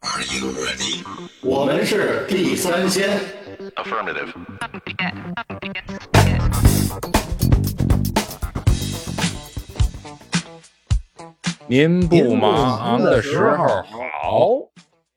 [0.00, 1.04] Are you ready？
[1.42, 3.18] 我们是地三鲜。
[3.76, 4.32] Affirmative.
[11.66, 13.66] 您不忙的时候
[14.22, 14.48] 好，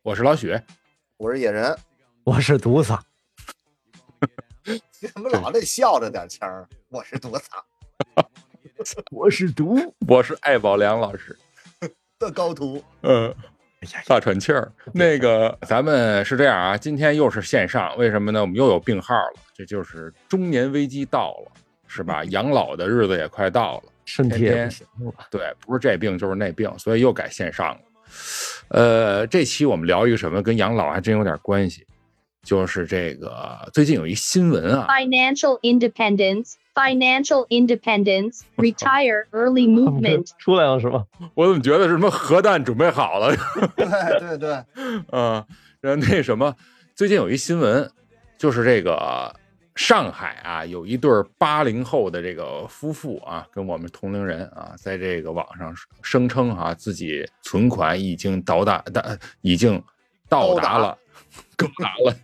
[0.02, 0.60] 我是老许。
[1.18, 1.78] 我是野人，
[2.24, 3.00] 我是独嗓，
[4.66, 6.68] 你 怎么老得笑着点腔儿？
[6.90, 7.44] 我是独嗓
[9.12, 9.94] 我是独。
[10.08, 11.38] 我是艾宝良老师。
[12.18, 13.34] 的高徒，嗯，
[14.08, 14.72] 大喘气儿。
[14.94, 18.42] 那个，咱们是这样啊，今天又是线上，为什么呢？
[18.42, 21.52] 我们又有病号了，这就是中年危机到了，
[21.88, 22.24] 是吧？
[22.26, 23.84] 养老的日子也快到了。
[24.06, 25.14] 身体也不行了。
[25.30, 27.80] 对，不是这病就是那病，所以又改线上了。
[28.70, 31.86] 呃，这期我们聊一个什么，跟养老还真有点关系，
[32.42, 40.32] 就是这个最近有一新闻啊，financial independence, financial independence, retire early movement.
[40.38, 41.06] 出来了是吧？
[41.36, 43.36] 我怎么觉得是什么核弹准备好了？
[43.76, 43.86] 对
[44.20, 44.54] 对对，
[45.12, 45.46] 啊，
[45.82, 46.56] 然后那什么，
[46.96, 47.90] 最近有一新闻，
[48.38, 49.34] 就是这个
[49.76, 59.82] 上海啊，有一对八零后的这个夫妇啊，跟我们同龄人啊，在这个网上声称啊，自己存款已经到达达，已经
[60.28, 60.98] 到达了，
[61.56, 62.16] 高达了。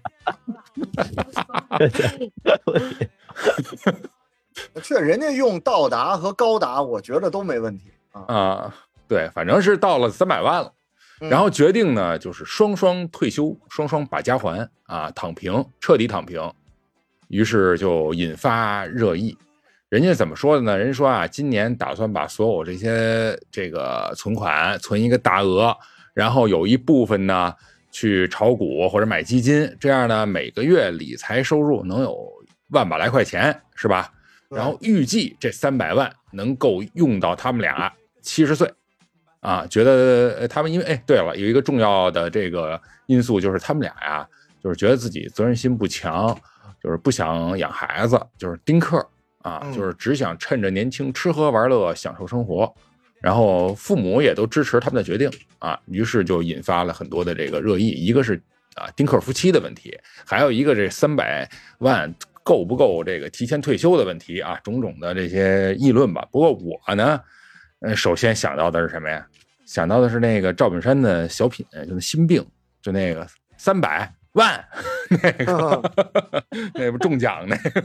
[4.84, 8.22] 确人家用到达和高达，我觉得都没问题啊。
[8.28, 8.76] 啊，
[9.08, 10.72] 对，反正是到了三百万了。
[11.22, 16.52] 嗯然后决定呢，就是双双退休，双双把家还啊，躺平，彻底躺平。
[17.30, 19.36] 于是就引发热议。
[19.88, 20.78] 人家怎么说的呢？
[20.78, 25.74] 人家说啊，今年打算把所有这些这个存款存一个大额，
[26.14, 27.54] 然后有一部分呢
[27.92, 32.30] 去炒股或者买基金，这样呢每个月理财收入能有
[32.72, 34.12] 万把来块钱，是吧？
[34.50, 34.58] 对。
[34.58, 38.72] 然后预计这三百万能够用到他们俩七十岁，
[39.40, 44.28] 啊，觉得呃他们因为哎，对了，有一个重要的这个因素就是他们俩呀，
[44.64, 46.36] 就是觉得自己责任心不强，
[46.84, 48.98] 就是不想养孩子，就是丁克
[49.42, 49.74] 啊，嗯。
[49.74, 52.74] 就是只想趁着年轻吃喝玩乐，享受生活。
[53.22, 58.40] 然后父母也都支持他们的决定啊，于是就引发了很多的这个热议，一个是
[58.76, 61.50] 啊丁克夫妻的问题，还有一个这三百
[61.80, 62.14] 万
[62.46, 66.26] 够不够这个提前退休的问题啊，种种的这些议论吧。
[66.32, 67.20] 不过我呢，
[67.80, 69.28] 呃，首先想到的是什么呀？
[69.66, 72.46] 想到的是那个赵本山的小品，就是心病，
[72.84, 74.64] 就那个三百万
[75.10, 75.92] 那个
[76.76, 77.84] 那不中奖那个，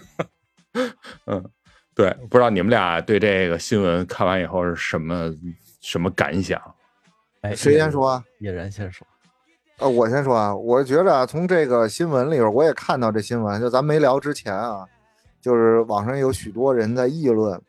[1.25, 1.51] 嗯，
[1.95, 5.35] 对，不知道你们俩对这个新闻看完以后是什么
[5.81, 6.61] 什么感想？
[7.41, 8.23] 哎，谁先说啊？
[8.41, 9.07] 野人先说。
[9.81, 14.85] 呃，我先说啊，我觉着啊，从这个新闻里边，我也看到这新闻，就咱没聊之前啊，
[15.41, 17.61] 就是网上有许多人在议论。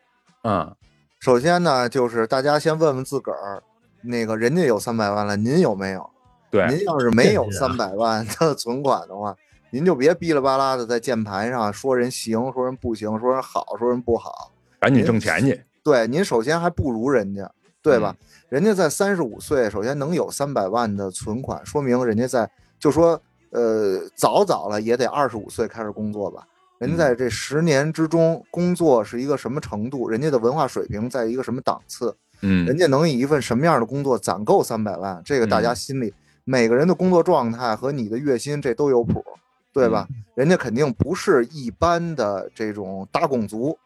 [0.43, 0.75] 嗯
[1.21, 3.61] 首先呢，就是大家先问问自个儿，
[4.01, 6.09] 那个人家有三百万了，您有没有？
[6.49, 9.33] 对，您要是没有三百万的存款的话，
[9.69, 14.51] 您就别哔哩吧啦的在键盘上说人行，说人不行，说人好，说人不好。
[14.79, 15.63] 赶紧挣钱去。
[15.83, 17.49] 对，您首先还不如人家，
[17.81, 18.15] 对吧？
[18.51, 23.17] 人家在三十五岁，首先能有三百万的存款，说明人家在就说
[23.51, 26.45] 呃早早了也得二十五岁开始工作吧。
[26.77, 36.13] 人家在这十年之中工作是一个什么程度，人家的文化水平在一个什么档次，嗯人家能以一份什么样的工作攒够三百万，这个大家嗯心里、
[36.43, 39.23] 每个人的工作状态和你的月薪这都有谱，
[39.71, 40.05] 对吧？
[40.09, 43.77] 嗯人家肯定不是一般的这种打工族，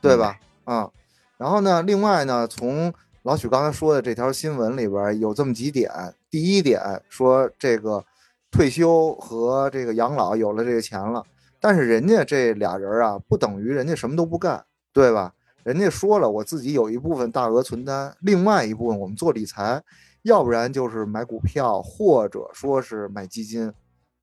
[0.00, 0.38] 对吧？
[0.64, 0.90] 嗯啊，
[1.36, 2.94] 然后呢，另外呢，从
[3.26, 5.90] 老许刚才说的这条新闻里边有这么几点，
[6.30, 8.04] 第一点说这个
[8.52, 11.24] 退休和这个养老有了这个钱了，
[11.60, 15.34] 但是人家这俩人啊，不等于人家什么都不干，对吧？
[15.64, 19.82] 人家说了，我自己有一部分大额存单，另外一部分我们做理财，
[20.22, 23.72] 要不然就是买股票，或者说是买基金，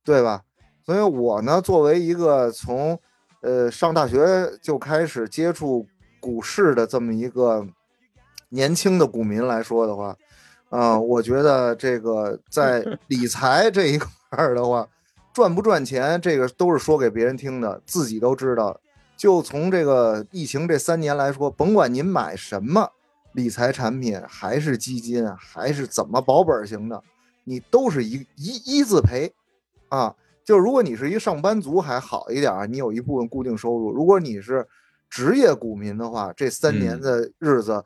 [0.06, 0.44] 对吧？
[0.86, 2.98] 所以我呢，作为一个从
[3.42, 5.86] 呃上大学就开始接触
[6.22, 7.68] 股市的这么一个
[8.54, 10.16] 年轻的股民来说的话，
[10.70, 14.88] 啊、我觉得这个在 理财这一块儿的话，
[15.34, 18.80] 赚不赚钱，这个都是说给别人听的，自己都知道。
[19.18, 22.92] 就从这个疫情这三年来说，甭管您买什么
[23.34, 27.02] 理财产品，还是基金，还是怎么保本型的，
[27.46, 29.34] 你都是一一一字赔
[29.90, 30.16] 啊。
[30.44, 34.68] 就如果你是一上班族还好一点儿，你有一部分固定收入；如果你是
[35.10, 37.84] 职业股民的话，这三年嗯的日子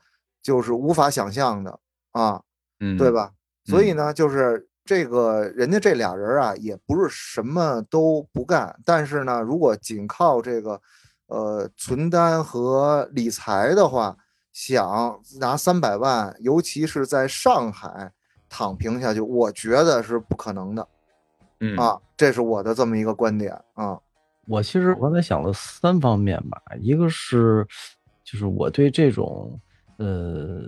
[0.48, 1.78] 就是无法想象的
[2.14, 2.42] 啊。
[2.80, 3.12] 嗯，对？
[3.12, 3.34] 吧？
[3.66, 10.80] 所以嗯呢，就是这个人家这俩人啊，也不是什么都不干，但是呢，如果仅靠这个
[11.26, 14.16] 呃存单和理财的话，
[14.54, 18.14] 想拿三百万，尤其是在上海
[18.48, 20.88] 躺平下去，我觉得是不可能的
[21.60, 24.00] 嗯啊，这是我的这么一个观点啊。
[24.48, 27.68] 我其实我刚才想了三方面吧，一个是
[28.24, 29.60] 就是我对这种
[29.98, 30.62] 呃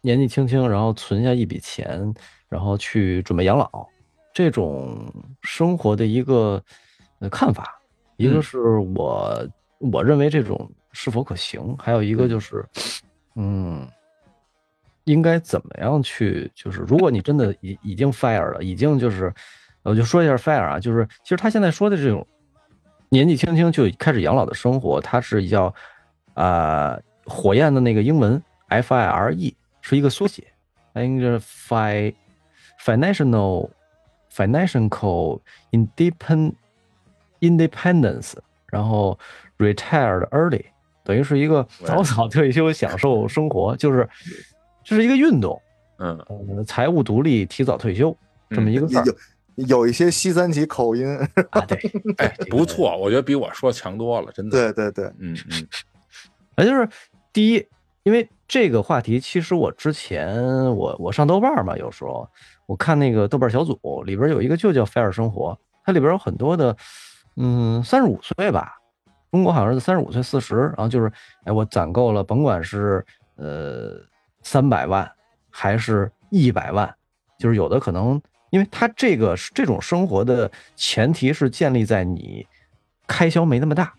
[0.00, 2.14] 年纪轻轻然后存下一笔钱，
[2.48, 3.68] 然后去准备养老
[4.32, 6.62] 这种生活的一个
[7.20, 7.78] 呃看法，
[8.16, 8.58] 一个嗯是
[8.94, 9.48] 我
[9.78, 12.64] 我认为这种是否可行，还有一个就是
[13.34, 13.86] 嗯。
[15.08, 16.50] 应该怎么样去？
[16.52, 19.32] 就是如果你真的已已经 fire 了，已经就是，
[19.84, 22.26] 我就说一下 fire 啊，就是其实他现在说的这种
[23.08, 25.72] 年纪轻轻就开始养老的生活，它是叫
[26.34, 30.44] 啊、火焰的那个英文 F I R E 是一个缩写，
[30.92, 32.14] 它应该是 fi
[32.84, 33.70] financial
[34.32, 35.40] financial
[35.72, 36.54] independ
[37.40, 38.34] independence，
[38.66, 39.18] 然后
[39.58, 40.64] retired early，
[41.04, 44.08] 等于是一个早早退休享受生活，就是
[44.84, 45.60] 这是一个运动，
[45.98, 46.18] 嗯，
[46.56, 48.16] 呃，财务独立，提早退休
[48.50, 49.04] 这么一个事儿。
[49.04, 51.06] 有有一些西三旗口音，
[51.50, 51.78] 啊，对，
[52.18, 54.72] 哎， 不错，我觉得比我说强多了，真的。
[54.72, 55.66] 对对对，嗯嗯。
[56.56, 56.86] 那 就是
[57.32, 57.66] 第一，
[58.02, 60.36] 因为这个话题，其实我之前
[60.76, 62.28] 我我上豆瓣嘛，有时候
[62.66, 66.76] 我看那个豆瓣小组里边有一个就叫“菲尔生活”，它里边有很多的，
[67.36, 68.74] 嗯，三十五岁吧，
[69.30, 71.12] 中国好像是三十五岁四十，然后就是，
[71.44, 73.04] 哎，我攒够了，甭管是
[73.36, 74.00] 呃
[74.42, 75.10] 三百万
[75.50, 76.94] 还是一百万，
[77.38, 78.20] 就是有的可能，
[78.50, 82.46] 因为他这个这种生活的前提是建立在你
[83.06, 83.92] 开销没那么大。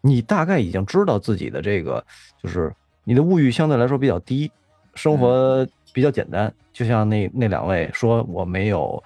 [0.00, 2.02] 你大概已经知道自己的这个，
[2.40, 2.72] 就是
[3.08, 4.52] 你的物欲相对来说比较低，
[4.94, 6.52] 生活比较简单。
[6.74, 9.02] 就像那那两位说，我没有，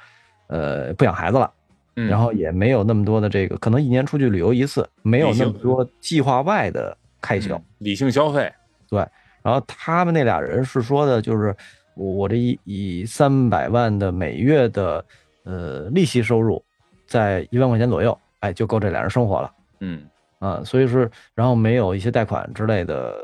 [0.49, 1.49] 呃，不养孩子了，
[1.95, 7.57] 嗯，然后也没有那么多的这个，可能一年出去旅游一次，没有那么多计划外的开销。
[7.57, 8.53] 嗯理性消费，
[8.89, 9.07] 对
[9.41, 11.55] 然后他们那俩人是说的，就是
[11.95, 15.05] 我我这一以三百万的每月的
[15.45, 16.61] 呃利息收入，
[17.07, 19.53] 在一万块钱左右，哎，就够这俩人生活了。
[19.79, 20.03] 嗯
[20.41, 23.15] 啊，所以是，然后没有一些贷款之类的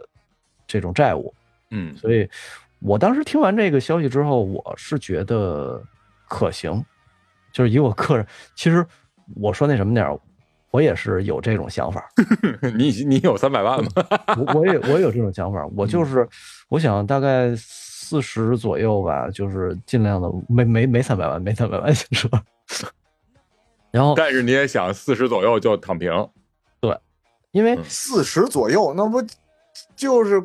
[0.69, 1.35] 这种债务，
[1.73, 1.97] 嗯。
[1.97, 2.31] 所以
[2.79, 5.83] 我当时听完这个消息之后，我是觉得
[6.29, 6.85] 可行，
[7.51, 8.25] 就是以我个人，
[8.55, 8.87] 其实
[9.35, 10.17] 我说那什么点儿，
[10.71, 12.09] 我也是有这种想法，
[12.77, 13.91] 你你有三百万吗？
[14.37, 16.29] 我我也我也有这种想法，我就是
[16.69, 22.31] 我想大概四十左右吧，就是尽量的没没没三百万，没三百万先说，
[23.91, 26.13] 然后但是你也想四十左右就躺平，
[26.81, 26.97] 对
[27.51, 27.85] 因为嗯。
[27.85, 29.21] 四十左右，那不
[29.97, 30.41] 就是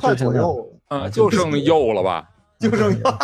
[0.00, 2.28] 快左右，啊，啊就 就剩右了吧？
[2.58, 3.18] 就剩右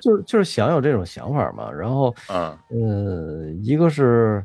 [0.00, 2.14] 就是就是想有这种想法嘛，然后。
[2.28, 4.44] 嗯呃，一个是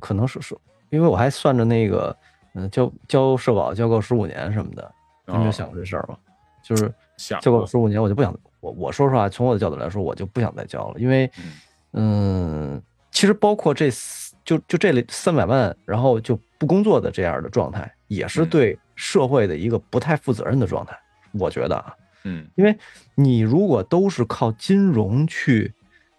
[0.00, 0.56] 可能是是，
[0.90, 2.16] 因为我还算着那个，
[2.54, 4.92] 嗯、交交社保交够十五年什么的，
[5.26, 6.16] 你没有哦想过这事儿吗？
[6.62, 11.30] 就是想交够过十五年，我就不想，我我说实话，从我的角度来说，我就不想再交了，因为，
[11.92, 12.80] 嗯，
[13.12, 20.98] 其实包括这四就就这里三百万，然后就不工作的这样的状态，也是嗯对社会的一个不太负责任的状态，
[21.32, 22.76] 我觉得啊，嗯因为
[23.14, 25.72] 你如果都是靠金融去，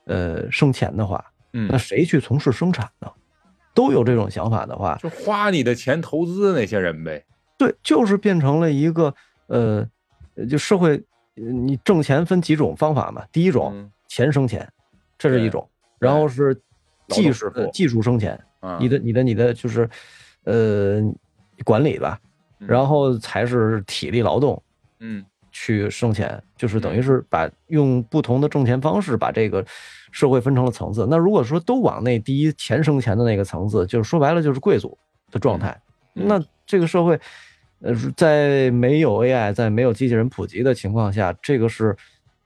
[0.05, 1.23] 呃，生钱的话，
[1.53, 3.11] 嗯那，谁去从事生产呢？
[3.73, 7.25] 都有这种想法的话，就花你的钱投资那些人呗。
[7.57, 9.13] 对，就是变成了一个
[9.47, 9.85] 呃，
[10.35, 10.95] 呃就社会，
[11.35, 13.25] 呃你挣钱分几种方法嘛。
[13.31, 14.65] 第一种，嗯钱生钱，
[15.17, 15.61] 这是一种；
[15.99, 16.55] 然后是
[17.09, 19.89] 技术技术生钱，啊，你的你的你的就是
[20.43, 21.01] 呃
[21.63, 22.19] 管理吧，
[22.59, 22.67] 嗯。
[22.67, 24.61] 然后才是体力劳动
[24.99, 25.23] 嗯。
[25.51, 27.03] 去生钱，就是等于嗯。
[27.03, 29.65] 是把用不同的挣钱方式把这个
[30.11, 31.07] 社会分成了层次。
[31.09, 34.97] 那如果说都往那第一钱生钱的那个层次，就是说白了就是贵族
[35.31, 35.79] 的状态，
[36.15, 36.27] 嗯。
[36.27, 37.19] 那这个社会，
[37.79, 41.95] 呃，在没有 AI，在没有机器人普及的情况下，这个是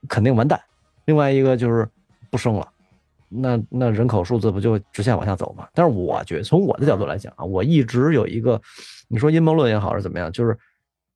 [0.08, 0.60] 肯定完蛋。
[1.06, 1.88] 另外一个就是
[2.30, 2.68] 不生了，
[3.28, 5.66] 那那人口数字不就直线往下走吗？
[5.74, 8.60] 但是我觉得从我的角度来讲啊，我一直有一个，
[9.12, 10.56] 你说阴谋论也好是怎么样，就是，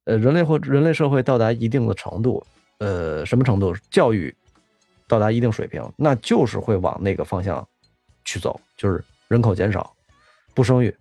[0.02, 2.44] 呃，人类或人类社会到达一定的程度，
[2.78, 3.72] 呃，什么程度？
[3.88, 4.34] 教育
[5.06, 7.64] 到达一定水平，那就是会往那个方向
[8.24, 9.94] 去走，就是人口减少，
[10.54, 10.92] 不生育，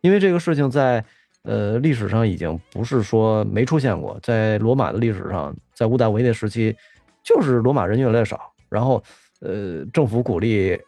[0.00, 1.04] 因为这个事情在
[1.42, 6.76] 呃历史上已经不是说没出现过，在罗马的历史上，在屋大维那时期，
[7.24, 9.02] 就是罗马人越来越少，然后
[9.40, 10.80] 呃政府鼓励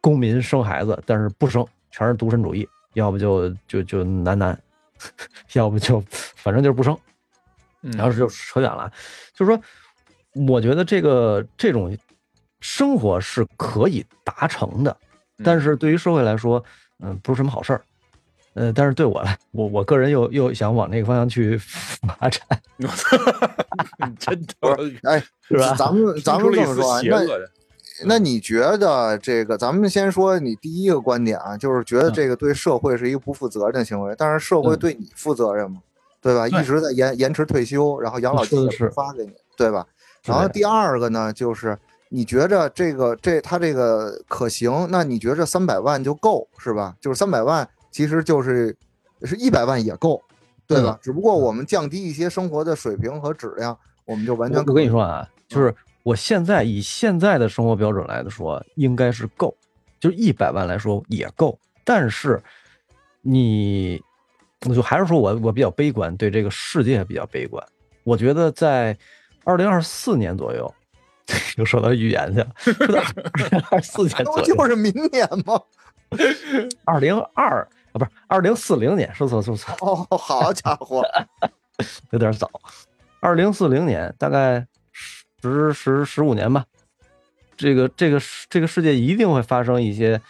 [0.00, 4.58] 公民生孩子，但是不生，全是独身主义，要不就就就男男，
[5.52, 6.02] 要不就
[6.36, 6.96] 反正就是不生。
[7.82, 8.92] 嗯，然后就扯远了，
[9.34, 9.60] 就是说，
[10.46, 11.96] 我觉得这个这种
[12.60, 14.94] 生活是可以达成的，
[15.42, 16.62] 但是对于社会来说，
[16.98, 17.82] 嗯，不是什么好事儿。
[18.52, 22.42] 呃，但是对我来，我我个人又又想往那个方向去发展，
[24.18, 24.54] 真的
[25.04, 27.50] 哎，是吧咱们咱们这么说啊，那邪恶的，
[28.04, 29.56] 那你觉得这个？
[29.58, 35.78] 咱们先说你第一个观点啊，就是觉得嗯这个对社会是一个不负责任的行为，但是社会嗯对你负责任吗？
[36.22, 36.46] 对吧？
[36.46, 39.86] 一直在延延迟退休，然后养老金也是不发给你，对吧？
[40.24, 41.78] 然后第二个呢，就是
[42.10, 44.86] 你觉着这个这他这个可行？
[44.90, 46.94] 那你觉着三百万就够是吧？
[47.00, 48.76] 就是三百万其实就是
[49.22, 50.20] 是一百万也够，
[50.66, 50.98] 对吧？
[51.00, 59.54] 只不过我们降低一些生活的水平和质量，我们就完全我我跟你说啊，就是我现在以现在的生活标准来说，应该是够，
[59.98, 61.58] 就是一百万来说也够。
[61.84, 62.40] 但是
[63.22, 64.00] 你，
[64.66, 67.64] 我就还是说我我比较悲观，对这个世界比较悲观。
[68.04, 68.96] 我觉得在
[69.44, 70.74] 二零二四年左右，
[71.56, 72.40] 又说到预言去
[72.86, 73.02] 了，
[73.32, 75.60] 二零二四年不 左右，就是明年吗？
[76.84, 81.04] 二零二啊，不是二零四零年，说错说错，哦，好家伙，
[82.10, 82.50] 有点早。
[83.20, 84.66] 二零四零年，大概
[85.42, 86.64] 十十十五年吧。
[87.56, 90.20] 这个这个世这个世界一定会发生一些，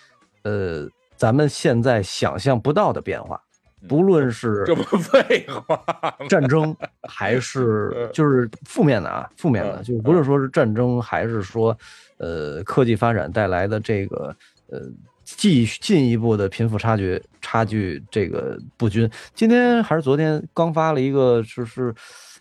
[0.43, 3.41] 呃，咱们现在想象不到的变化，
[3.89, 5.81] 不论是这不废话？
[6.29, 6.77] 战争
[7.09, 11.77] 还是嗯就是负面的啊，负面的，嗯就是无论说是战争还是说，
[12.19, 14.35] 呃，科技发展带来的这个
[14.69, 14.81] 呃
[15.23, 19.09] 继续进一步的贫富差距差距这个不均。
[19.37, 21.95] 今天还是昨天刚发了一个，就是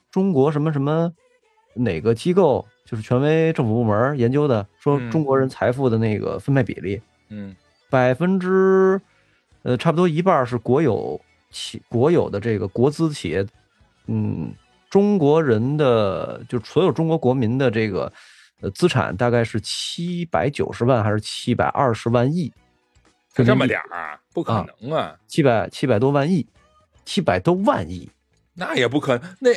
[0.09, 1.13] 中国什么什么
[1.83, 7.55] 哪个机构，就是权威政府部门研究的，说嗯中国人财富的那个分配比例，嗯
[7.89, 8.99] 百分之，
[9.63, 11.19] 呃，差不多一半是国有
[11.51, 13.45] 企国有的这个国资企业，
[14.07, 14.53] 嗯，
[14.89, 18.11] 中国人的就所有中国国民的这个
[18.61, 22.51] 呃资产大概是七百九十万还是七百二十万亿，
[23.33, 24.19] 就这么点儿啊？
[24.33, 25.17] 不可能啊！
[25.27, 26.45] 七百七百多万亿，
[27.05, 28.09] 七百多万亿，
[28.53, 29.35] 那也不可能。
[29.39, 29.49] 那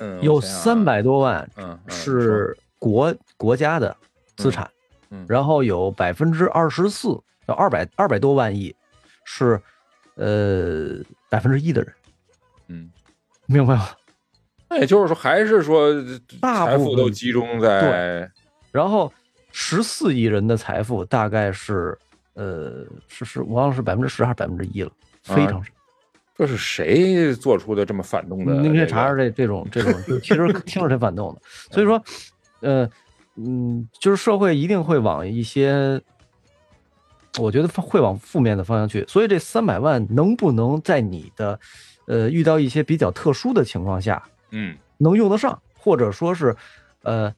[0.00, 1.48] 嗯，有三百多万
[1.86, 3.96] 是国国家的
[4.36, 4.68] 资产，
[5.10, 7.08] 嗯然后有百分之二十四，
[7.46, 8.74] 有二百二百多万亿
[9.24, 9.60] 是
[10.14, 10.96] 呃
[11.28, 11.92] 百分之一的人，
[12.68, 12.90] 嗯，
[13.46, 13.90] 明白吗？
[14.68, 15.92] 那也就是说，还是说
[16.40, 18.30] 大部分财富都集中在
[18.72, 19.12] 然后
[19.52, 21.98] 十四亿人的财富大概是
[22.34, 24.90] 呃是是我忘了是百分之十还是百分之一了，
[25.24, 25.70] 非常少。
[26.40, 29.92] 这是谁做出的这么反动的、您可以查查这这种这种，
[30.24, 31.42] 其实听着挺反动的。
[31.70, 32.02] 所以说，
[32.60, 32.88] 呃
[33.36, 36.00] 嗯，就是社会一定会往一些，
[37.38, 39.04] 我觉得会往负面的方向去。
[39.06, 41.60] 所以这三百万能不能在你的
[42.06, 46.56] 呃遇到一些比较特殊的情况下嗯能用得上，或者说是
[47.02, 47.30] 呃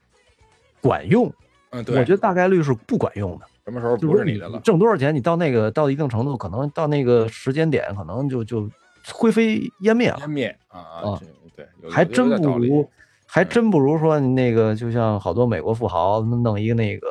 [0.80, 1.32] 管用？
[1.70, 3.46] 嗯，对，我觉得大概率是不管用的。
[3.64, 4.60] 什么时候不是你的了？
[4.60, 8.70] 挣多少钱，你到那个到一定程度，可能到那个时间点，可能就就
[9.10, 10.18] 灰飞烟灭了。
[10.18, 10.28] 湮。
[10.28, 11.20] 灭啊啊。
[11.56, 12.90] 对，还真不，如，
[13.26, 17.06] 还真不如说那个，就像好多美国富豪弄一个那个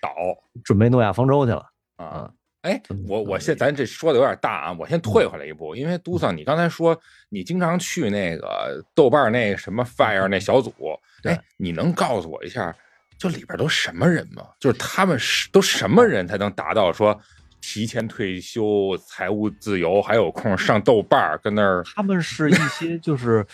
[0.00, 0.10] 岛。
[0.64, 1.66] 准备诺亚方舟去了。
[1.96, 2.30] 啊。
[2.62, 6.98] 哎嗯，我我嗯现咱这说的有点大啊，我先退回来一步，因为杜桑，你刚才说
[7.28, 10.72] 你经常去那个豆瓣儿那什么 Fire 那小组，
[11.22, 11.32] 对。
[11.32, 12.74] 哎，你能告诉我一下，
[13.16, 14.42] 就里边都什么人吗？
[14.58, 17.16] 就是他们是都什么人才能达到说
[17.68, 23.44] 提前退休、财务自由，还有空上豆瓣儿跟那儿他们是一些就是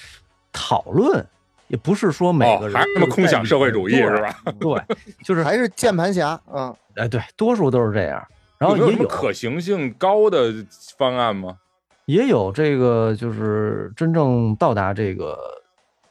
[0.52, 1.26] 讨论，
[1.68, 4.38] 也不是说每哦个，人还是他们空想社会主义是吧？
[4.60, 4.70] 对，
[5.24, 6.76] 就是还是键盘侠啊？
[6.96, 8.22] 哎，对，多数都是这样。
[8.58, 10.52] 然后有有也有可行性高的
[10.98, 11.56] 方案吗
[12.04, 15.38] 也有这个就是真正到达这个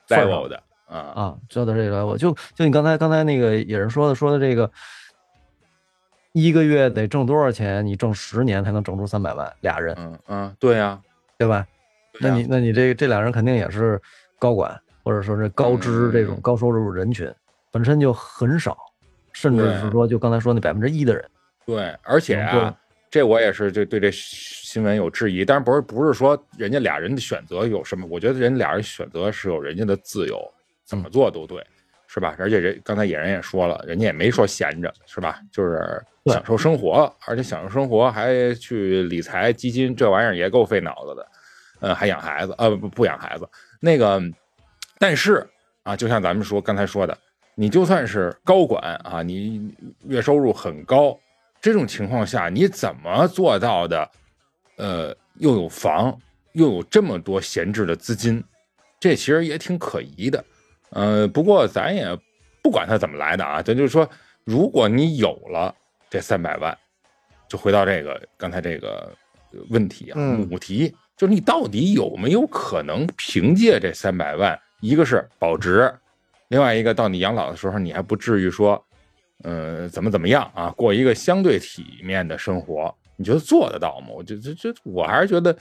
[0.09, 4.69] ？level 的啊，啊，知道这个我就就你刚才刚才那个也是说的说的这个，
[6.33, 7.85] 一个月得挣多少钱？
[7.85, 10.99] 你挣十年才能挣出三百万，俩人嗯嗯，对呀，
[11.37, 11.65] 对吧？
[12.19, 13.99] 那你那你这这俩人肯定也是
[14.37, 17.33] 高管，或者说是高知这种嗯高收入人群，
[17.71, 18.77] 本身就很少，
[19.33, 21.29] 甚至是说就刚才说那百分之一的人，
[21.65, 22.77] 对，而且啊，
[23.09, 28.05] 这我也是就对这新闻有质疑，但是不是不是说人家俩人的选择有什么？
[28.09, 30.39] 我觉得人俩人选择是有人家的自由，
[30.85, 31.65] 怎么做都对，
[32.13, 32.35] 是吧？
[32.37, 35.39] 而且人刚才野人也说了，人家也没说闲着，是吧？
[35.49, 41.27] 就是享受生活，而且享受生活还去理财基金，这玩意儿也够费脑子的。
[41.79, 43.49] 呃，还养孩子，呃，不不养孩子，
[43.79, 44.21] 那个，
[44.99, 45.47] 但是
[45.83, 47.17] 啊，就像咱们说刚才说的，
[47.55, 51.17] 你就算是高管啊，你月收入很高，
[51.61, 54.11] 这种情况下，你怎么做到的？
[54.75, 56.15] 呃，又有房，
[56.51, 58.43] 又有这么多闲置的资金，
[58.99, 60.43] 这其实也挺可疑的。
[60.91, 62.07] 呃，不过咱也
[62.61, 64.07] 不管它怎么来的啊，咱就是说，
[64.43, 65.73] 如果你有了
[66.09, 66.77] 这三百万，
[67.47, 69.11] 就回到这个刚才这个
[69.69, 75.93] 问题啊，嗯母题就是你到底有没有可能凭借这三百万，一个是保值，
[76.47, 78.83] 另外一个到你养老的时候，你还不至于说，
[79.43, 84.07] 呃，怎么怎么样啊，过一个相对体面的生活，你觉得做得到吗？
[84.09, 85.55] 我就这这，我还是觉得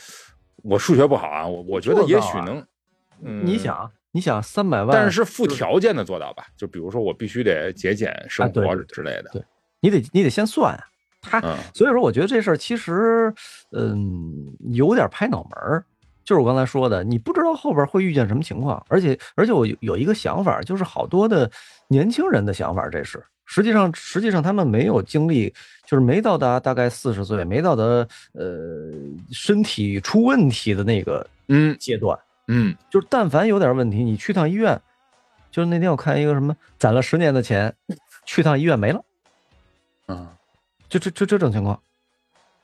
[0.62, 2.64] 我数学不好啊，我我觉得也许能，
[3.22, 6.46] 嗯，你想，你想三百万，但是是附条件的做到吧？
[6.56, 9.42] 就比如说我必须得节俭生活之类的，对
[9.80, 10.84] 你得你得先算啊。
[11.22, 13.32] 他嗯所以说，我觉得这事儿其实，
[13.72, 15.84] 嗯，有点拍脑门儿。
[16.24, 21.50] 就是我刚才说的，你不知道后边会遇见什么情况，而且而且我有有一个想法，就是好多的
[21.88, 25.52] 年轻人的想法，这是实际上实际上他们没有经历，
[25.86, 28.06] 就是没到达大概四十岁，没到达呃
[29.32, 32.29] 身体出问题的那个嗯阶段，嗯
[32.88, 34.80] 就是但凡有点问题，你去趟医院，
[35.50, 37.74] 就是那天我看一个什么攒了十年的钱，
[38.24, 39.04] 去趟医院没了。
[40.08, 40.28] 嗯
[40.88, 41.80] 就这就这种情况，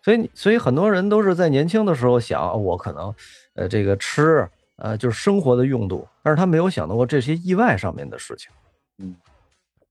[0.02, 3.14] 所以你所以很多人都是在年轻的时候想，哦我可能，
[3.54, 8.50] 呃，这个吃，呃，就是生活的用度，但是他没有想到过这些意外上面的事情。
[8.98, 9.14] 嗯，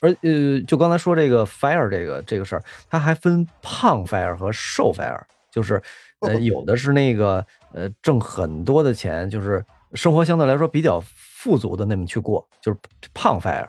[0.01, 5.81] 而呃，就刚才说这个 fire 这个这个事儿，它还分胖 fire 和瘦 fire，就是
[6.19, 12.79] 呃，有的是那个呃挣很多的钱，就是生活相对来说比较富足的那么去过，就是
[13.13, 13.67] 胖 fire。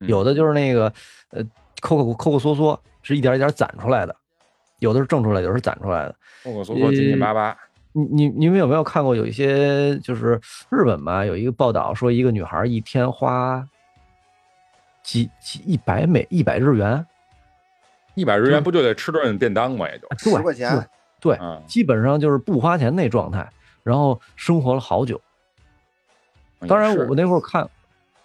[0.00, 0.92] 嗯有的就是那个
[1.30, 1.42] 呃
[1.80, 4.14] 抠抠抠抠缩缩，是一点一点攒出来的，
[4.80, 6.14] 有的是挣出来，有的是攒出来的。
[6.42, 7.56] 抠抠缩缩、紧紧巴巴，
[7.92, 13.66] 你你你们有没有看过有一些就是日本吧，有一个报道说一个女孩一天花
[15.02, 17.06] 几几一百美一百日元，
[18.14, 19.88] 一百日元不就得吃顿便当嘛？
[19.88, 23.48] 也就，对十块钱，对，嗯，基本上就是不花钱那状态，
[23.82, 25.18] 然后生活了好久。
[26.68, 27.68] 当然，我那会儿看，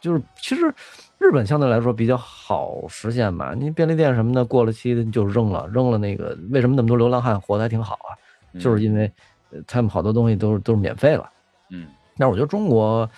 [0.01, 0.73] 就是其实
[1.17, 3.53] 日本相对来说比较好实现吧。
[3.57, 8.13] 你便利店什么的过了期的就扔了，扔了那个为什么那么多流浪汉活得还挺好啊？
[8.59, 9.11] 就是因为
[9.51, 11.29] 呃他们好多东西都是都是免费了。
[11.69, 13.09] 嗯但是我觉得中国，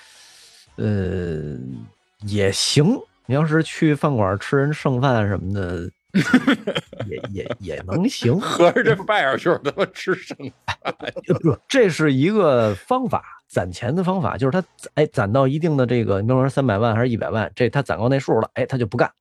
[0.76, 1.58] 呃，
[2.28, 2.96] 也行。
[3.26, 5.90] 你要是去饭馆吃人剩饭什么的，
[7.08, 8.40] 也也也能行。
[8.42, 10.38] 合着这拜尔就是他妈吃剩
[11.42, 14.64] 不，这是一个方法，攒钱的方法，就是他
[14.96, 19.12] 哎攒到一定的这个，你比如说三百万还是一百万，这他攒够那数了，哎，他就不干，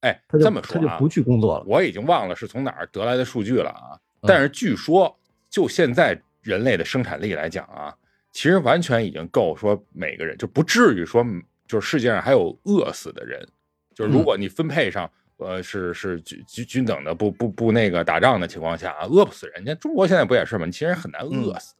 [0.00, 1.64] 哎，他就这么说啊他就不，去工作了。
[1.66, 3.94] 我已经忘了是从哪儿得来的数据了啊。
[3.94, 5.16] 嗯但是据说，
[5.48, 7.94] 就现在人类的生产力来讲啊，
[8.32, 11.24] 其实完全已经够说每个人就不至于说，
[11.68, 13.46] 就是世界上还有饿死的人。
[13.94, 19.74] 就是如果你分配上，呃，是是均均均等的，不不不那个打仗的情况下啊，饿不死人家。
[19.76, 20.66] 中国现在不也是吗？
[20.66, 21.74] 你其实很难饿死。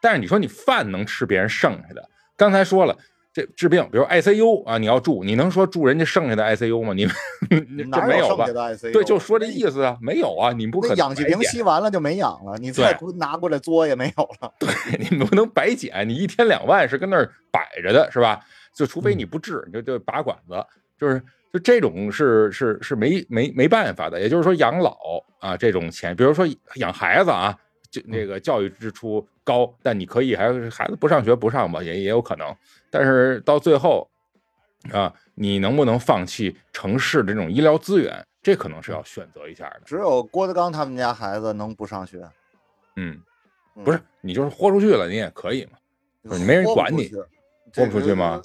[0.00, 2.96] 但是你说你饭能吃别人剩下的，刚才说了。
[3.34, 6.92] 这治病，比如 ICU 啊，你要住，你能说住人家剩下的 ICU 吗？
[6.92, 7.06] 你
[7.90, 8.44] 这没有吧？
[8.92, 14.52] 对，就说这意思啊，没有啊，你不可能氧气瓶吸完了就没氧了，你再对拿过来作也没有了。
[14.58, 18.38] 对你不能白捡，你一天两万是跟那儿摆着的，是吧？
[18.76, 20.62] 就除非你不治，你就就拔管子，
[21.00, 21.22] 就是
[21.52, 24.20] 就这种是是是没没没办法的。
[24.20, 24.96] 也就是说，养老
[25.38, 27.56] 啊这种钱，比如说养孩子啊，
[27.90, 32.56] 就那个教育支出高，但你可以还是孩子不上学不上吧，也也有可能。
[32.90, 34.08] 但是到最后
[34.90, 38.24] 啊，你能不能放弃城市的这种医疗资源？
[38.42, 39.82] 这可能是要选择一下的。
[39.84, 42.18] 只有郭德纲他们家孩子能不上学，
[42.96, 43.16] 嗯，
[43.76, 45.78] 嗯不是，你就是豁出去了，你也可以嘛。
[46.24, 47.24] 就是你没人管你豁
[47.74, 48.42] 豁不出去吗？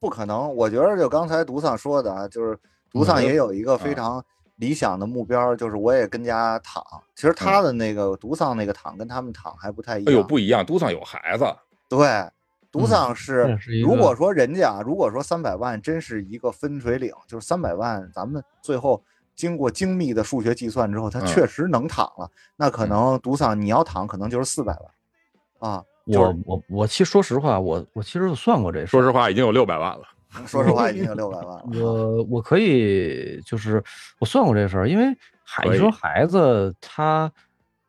[0.00, 2.58] 这个不可能，我觉得就刚才独丧说的啊，就是
[2.90, 4.24] 独丧也有一个非常
[4.56, 6.82] 理想的目标，就是我也跟家躺。
[7.14, 10.12] 其实他的那个独丧那个躺跟他们躺还不太一样。
[10.12, 11.44] 哎呦，不一样，独丧有孩子，
[11.88, 12.24] 对，
[12.70, 19.02] 独丧是如果说人家啊，如果说三百万真是一个分水岭，就是三百万，咱们最后
[19.34, 25.84] 经过精密的数学计算之后，他嗯确实能躺了，那可能独丧你要躺，可能就是四百万啊。
[26.10, 30.02] 就我我我其实说实话，我我其实算过这事儿，说实话已经有六百万了。
[30.46, 31.64] 说实话，已经有六百万了啊。
[31.74, 33.82] 我我可以就是
[34.18, 35.04] 我算过这事儿，因为
[35.42, 37.32] 孩你说孩子他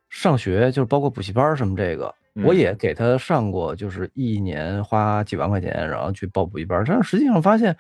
[0.09, 2.05] 上学就是包括补习班什么这个，
[2.45, 7.75] 我嗯也给他上过，就是一年花几万块钱，然后去报补习班，但是实际上发现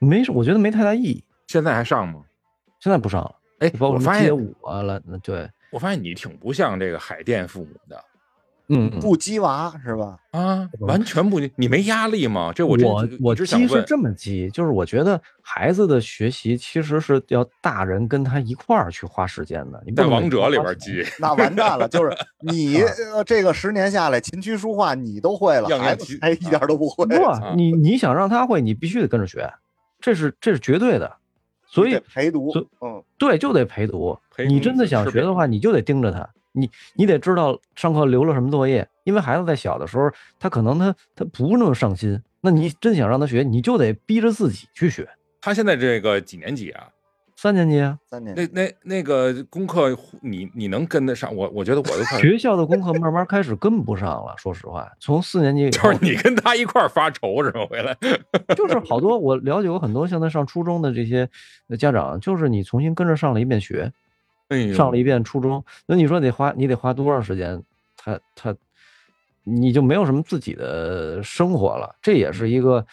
[0.00, 1.24] 没，我觉得没太大意义。
[1.46, 2.20] 现在还上吗？
[2.80, 8.04] 现在不上了，哎，包括街我发现舞啊了，那对，我发现你挺不像这个海淀父母的
[8.72, 10.16] 嗯，嗯不鸡娃是吧？
[10.30, 12.52] 啊，完全不，你没压力吗？
[12.54, 19.82] 这我真我我鸡是这么鸡，就是我觉得孩子的学习其实是要大人跟他一块儿去花时间的。
[19.86, 22.78] 你在王者里边鸡，那完蛋了，就是 你
[23.14, 27.04] 呃这个十年下来，琴棋书画你都会了，样样齐孩子还一点都不会。
[27.06, 27.14] 不，
[27.54, 29.52] 你你想让他会，你必须得跟着学，
[30.00, 31.16] 这是这是绝对的。
[31.66, 34.18] 所以陪读，嗯，对，就得陪读。
[34.34, 45.08] 陪你真的想学的话，你就得盯着他，你你得知道上课留了什么作业，因为孩子在小的时候，他可能他他不那么上心，那你真想让他学，你就得逼着自己去学。
[45.40, 46.88] 他现在这个几年级啊？
[47.34, 51.34] 三年级啊，三年那那那个功课，你你能跟得上？
[51.34, 54.32] 我我觉得我都快， 学校的功课慢慢开始跟不上了。
[54.36, 57.66] 说实话，从四年级 就是你跟他一块儿发愁是吗？
[57.68, 57.96] 回来
[58.54, 61.28] 就是好多我了解过很多现在上初中的这些
[61.76, 63.92] 家长，就是你重新跟着上了一遍学，
[64.74, 67.62] 上了一遍初中，那你说得花你得花多长时间？
[67.96, 68.56] 他他
[69.44, 72.84] 你就没有什么自己的生活了，这也是一个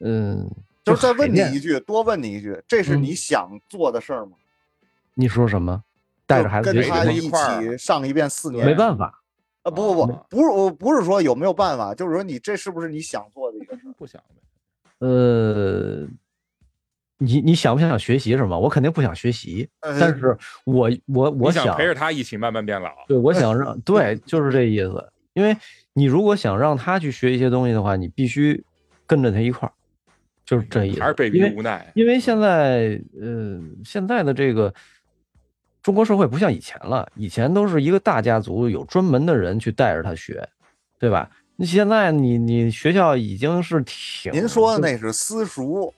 [0.00, 0.48] 嗯，
[0.84, 4.32] 就是再问你一句，多问你一句，这是嗯你想做的事儿吗？
[5.14, 5.82] 你说什么？
[6.24, 9.20] 带着孩子跟他一一块儿起上一遍四年，没办法，
[9.62, 9.70] 啊！
[9.70, 13.92] 不不啊不，不是我不是说有没有办法，就是说你这是不是你想做的一个事儿？
[13.98, 15.06] 不想呗。
[15.06, 16.06] 呃，
[17.22, 18.58] 你你想不想学习什么？
[18.58, 25.08] 我肯定不想学习，呃但是我我我你想陪着他一起慢慢变老，对，我 想让对，就是这意思。
[25.34, 25.56] 因为
[25.94, 28.62] 你如果想让他去学一些东西的话，你必须
[29.06, 29.72] 跟着他一块儿，
[30.44, 31.00] 就是这意思。
[31.00, 31.90] 还是被因为逼无奈。
[31.94, 34.72] 因为现在呃，现在的这个
[35.82, 40.46] 中国社会不像以前了，以前都是一个大家族，有专门的人去带着他学，
[40.98, 41.30] 对吧？
[41.56, 45.94] 那现在你你学校已经是挺您说的那是私塾，私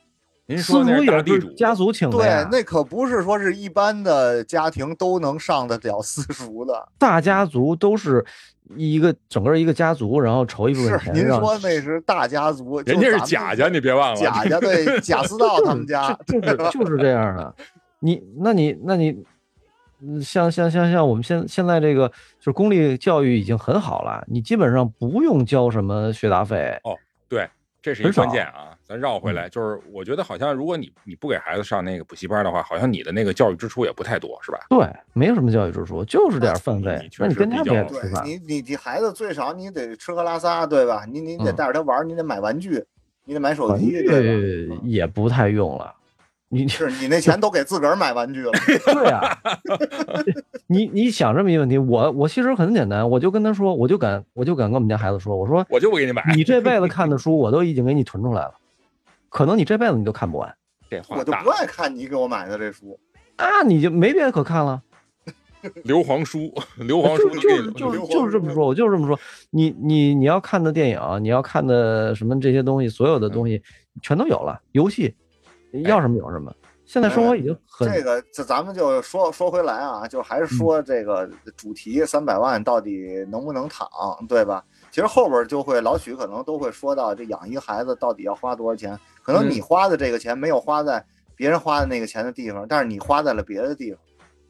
[0.46, 6.88] 您说那塾也是大地主，家族请的对，，那可不是说是一般的家庭都能上得了私塾的。
[6.98, 8.22] 大家族都是
[8.76, 14.16] 一个整个一个家族，然后筹一部分钱让您说那是大家族，人家是贾家，你别忘了。
[14.16, 17.54] 贾家对 贾似道他们家，就就是就是这样的。
[18.00, 19.24] 你那你那你，
[20.02, 26.78] 嗯像像像像我们现现在这个就是公立教育已经很好了，你基本上不用交什么学杂费。
[26.84, 26.94] 哦
[27.30, 27.48] 对，
[27.80, 28.73] 这是一关键啊。
[28.86, 34.58] 咱绕回来，就是我觉得好像如果你你不给孩子上那个补习班的话，好像你的那个教育支出也不太多，是吧？
[34.68, 41.04] 对，没有什么教育支出，就是点儿饭费那你跟家别对吃饭，你你你孩子最少你得吃喝拉撒，对吧？
[41.10, 42.84] 你你得嗯带着他玩儿，你得买玩具，
[43.24, 45.94] 你得买手机，对也不太用了。
[46.50, 48.52] 你是你那钱都给自个儿买玩具了，
[48.92, 49.36] 对啊，
[50.68, 58.54] 你你想这么一个问题，我我其实很简单，我就跟他说，我就敢我就敢跟我们家孩子说，我说我就不给你买，你这辈子看的书我都已经给你囤出来了，
[59.34, 60.56] 可能你这辈子你都看不完，
[60.88, 61.50] 这话我就不。
[61.50, 62.96] 爱看你给我买的这书。
[63.36, 64.80] 那你就没别的可看了。
[65.82, 69.18] 硫磺书，硫磺书就就是就是就是这么说，我就是这么说。
[69.50, 73.60] 你你你要看的电影，你要看的什么这些东西，所有的东西
[74.00, 74.60] 全都有了。
[74.70, 75.12] 游戏
[75.82, 76.54] 要什么有什么。
[76.84, 83.88] 现在生活已经很这个，这咱们就说说回来啊，就还是说这个主题三百万到底能不能躺，
[84.28, 84.62] 对吧？
[84.92, 93.98] 其实后边就会老许可能都会说到这养一个孩子到底要花多少钱，可能你花的这个钱没有花在别人花的那个钱的地方，但是你花在了别的地方，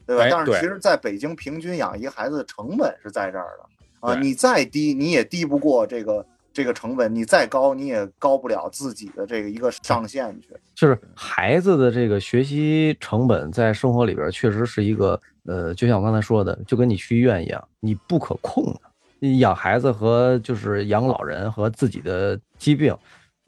[0.05, 0.23] 对吧？
[0.25, 10.49] 哎但是其实在北京平均养一个孩子的成本是在这儿的啊，你再低你也低不过这个这个成本，你再高你也高不了自己的这个一个上限去。
[10.75, 18.81] 就是孩子的这个学习成本在生活里边确实是一个呃，就像我刚才说的，就跟你去医院一样，你不可控的。
[19.19, 22.95] 你养孩子和就是养老人和自己的疾病，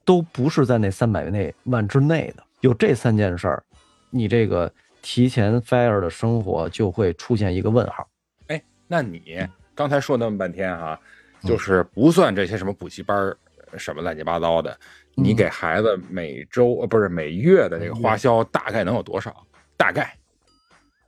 [0.08, 2.44] 都不是在那三百内万之内的。
[2.62, 3.62] 有这三件事儿，
[4.10, 8.08] 你这个提前 fire 的生活就会出现一个问号。
[8.48, 10.98] 哎那你刚才说那么半天哈、
[11.44, 13.38] 嗯就是不算这些什么补习班儿
[13.78, 14.80] 什么乱七八糟的，
[15.14, 19.46] 你嗯给孩子每周呃不是每月的这个花销大概能有多少？
[19.76, 20.18] 大概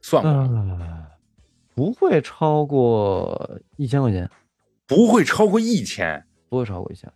[0.01, 0.77] 算过
[1.73, 4.29] 不会超过一千块钱，
[4.85, 6.21] 不会超过一千。
[6.49, 7.09] 不会超过一千。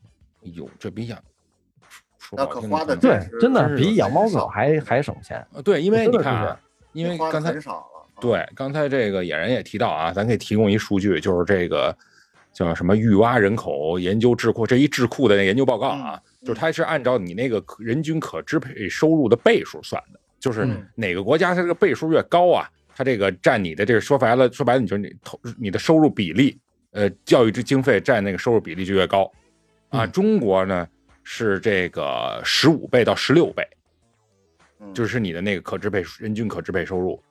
[0.43, 1.22] 哎呦，这比养
[2.36, 5.46] 说那可花的对真的是比养猫狗还还省钱。
[5.54, 6.60] 呃对，因为你看啊，
[6.93, 8.08] 因为刚才很少了。
[8.15, 11.96] 啊，对，刚才这个野人也提到啊，咱可以提供一数据，就是这个
[12.54, 26.60] 叫什么育蛙人口研究智库这一智库的研究报告啊，嗯就是它是按照你那个人均可支配收入的倍数算的，就是嗯哪个国家它这个倍数越高啊，它这个占你的这个说白了说白了，你就是你投你的收入比例，
[26.91, 29.24] 呃，教育之经费占那个收入比例就越高
[29.89, 30.06] 啊。
[30.06, 30.88] 嗯中国呢
[31.23, 33.67] 是这个十五倍到十六倍，
[34.79, 37.21] 嗯就是你的那个可支配人均可支配收入。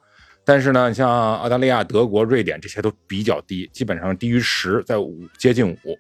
[0.45, 5.99] 但是呢，像澳大利亚、德国、瑞典这些都比较低，基本上低于十，在五接近五。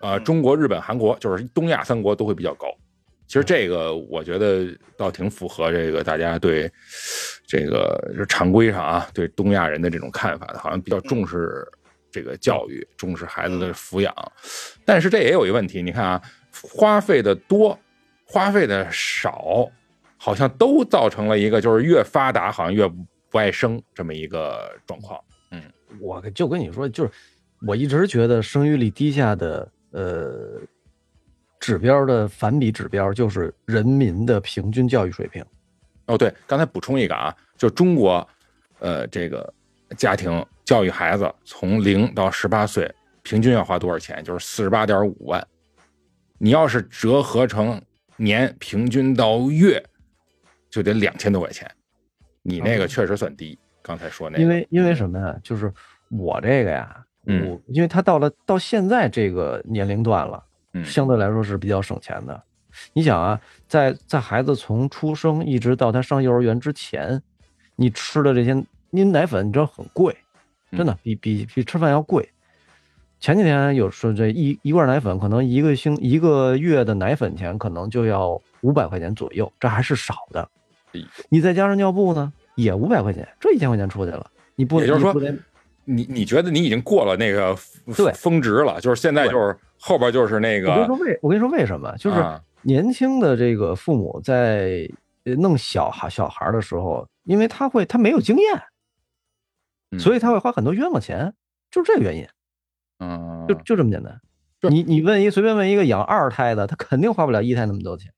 [0.00, 2.66] 呃，嗯中国、日本、韩国就是东亚三国都会比较高。
[3.26, 6.70] 其实这个我觉得倒挺符合这个大家对
[7.46, 11.66] 这个就常规上啊对东亚人的这种看法的，好像比较重视
[12.10, 14.14] 这个教育，重视孩子的抚养。
[14.84, 16.22] 但是这也有一个问题，你看啊，
[16.62, 17.78] 花费的多，
[18.24, 19.68] 花费的少，
[20.16, 22.88] 好像都造成了一个就是越发达好像越
[23.28, 25.20] 不爱生这么一个状况。
[25.50, 25.62] 嗯
[26.00, 27.10] 我就跟你说，就是
[27.66, 30.60] 我一直觉得生育率低下的呃
[31.60, 35.44] 指标的反比指标就是人民的平均教育水平。
[36.06, 38.26] 哦，对，刚才补充一个啊，就中国，
[38.78, 39.52] 呃，这个
[39.96, 44.24] 家庭教育孩子从零到十八岁，平均要花多少钱？
[44.24, 45.46] 就是四十八点五万。
[46.44, 47.80] 你要是折合成
[48.16, 49.80] 年，平均到月，
[50.68, 51.70] 就得两千多块钱。
[52.42, 55.38] 你那个确实算低，刚才说那个，因为因为什么呀？
[55.40, 55.72] 就是
[56.10, 62.42] 我这个呀，嗯我因为他到了到现在这个年龄段了，嗯相对来说是比较省钱的。
[62.92, 67.22] 你想啊，在在孩子从出生一直到他上幼儿园之前，
[67.76, 68.52] 你吃的这些，
[68.90, 70.16] 你奶粉你知道很贵，
[70.72, 72.28] 真的比比比吃饭要贵。
[73.22, 80.46] 前几天有说这一一罐奶粉可能一个星一个月的奶粉钱可能就要五百块钱左右，这还是少的
[80.90, 81.00] 哎。
[81.28, 84.28] 你再加上尿布呢，也五百块钱，这一千块钱出去了。
[84.56, 85.38] 你不也就是说你
[85.84, 87.56] 你你觉得你已经过了那个
[87.96, 91.96] 对峰值了，就是现在就是后边就是那个我跟你说为我跟你说为什么？
[91.98, 94.88] 就是啊年轻的这个父母在
[95.24, 98.62] 呃弄小孩小孩的时候，因为他会他没有经验，
[99.92, 101.32] 嗯所以他会花很多冤枉钱，
[101.70, 102.28] 就是这个原因，嗯，
[103.48, 104.20] 就就这么简单。
[104.70, 108.12] 你你问一随便问一个养二胎的，他肯定花不了一胎那么多钱。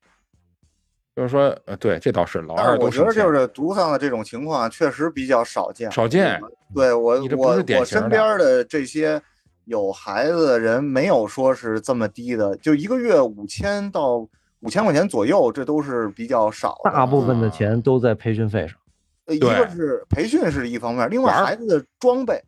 [1.15, 6.41] 就是说，呃，对，这倒是老但是我觉得就是独丧的这种情况确实比较少见，少见。
[6.73, 9.21] 对我我我身边的这些
[9.63, 14.17] 有孩子的人，没有说是这么低的，就一个月五千到
[14.59, 16.91] 五千块钱左右，这都是比较少的。
[16.91, 18.77] 大部分的钱都在培训费上。
[19.25, 22.43] 呃一个是培训是一方面，另外孩子的装备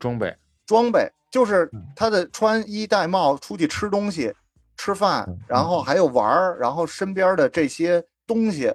[0.00, 0.34] 装备，
[0.66, 4.32] 装备就是嗯他的穿衣戴帽出去吃东西、
[4.76, 8.66] 吃饭嗯，然后还有玩儿，然后身边的这些东西，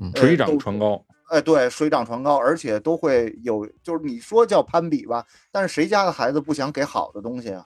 [0.00, 1.04] 嗯呃水涨船高。
[1.30, 7.64] 哎，对，水涨船高，而且都会有，就是你说叫攀比吧，但是谁家的孩子不想给好的东西啊，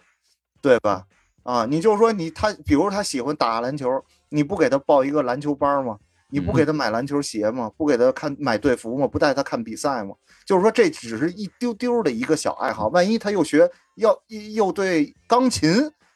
[0.63, 1.05] 对吧？
[1.43, 3.91] 啊，你就是说你他，比如他喜欢打篮球，
[4.29, 5.99] 你不给他报一个篮球班吗？
[6.31, 7.71] 你不给他买篮球鞋吗？
[7.77, 9.09] 不给他看买队服吗？
[9.09, 10.15] 不带他看比赛吗？
[10.47, 14.19] 就是说这只是一丢丢的一个小爱好，万一他又学要
[14.55, 15.71] 又对钢琴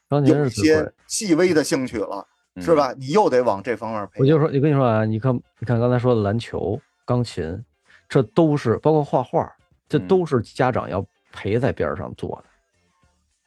[0.09, 0.93] 钢琴有一些。
[1.07, 2.75] 细微的兴趣了，嗯是？
[2.75, 2.95] 吧？
[2.97, 4.21] 你又得往这方面培养。
[4.21, 7.63] 我就说，我跟你说啊，你看，你看刚才说的篮球、钢琴，
[8.09, 9.47] 这都是包括画画，
[9.87, 12.45] 这嗯都是家长要陪在边上做的。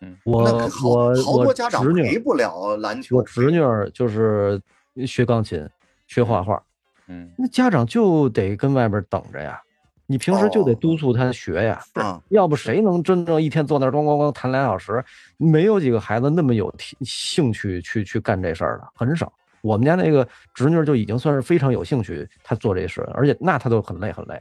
[0.02, 4.62] 嗯我我我好多家长侄女陪不了篮球，我侄女儿就是
[5.08, 5.68] 学钢琴、
[6.06, 6.62] 学画画，
[7.08, 9.60] 嗯，那家长就得跟外边等着呀。
[10.08, 15.04] 你平时就得哦督促他学呀，啊，要不谁能真正一天坐那儿咣咣咣弹俩小时？
[15.38, 19.32] 没有几个孩子那么有提兴趣去去干这事儿的，很少。
[19.62, 24.40] 我们家那个侄女就已经算是非常有兴趣，她做这事，而且那她都很累很累。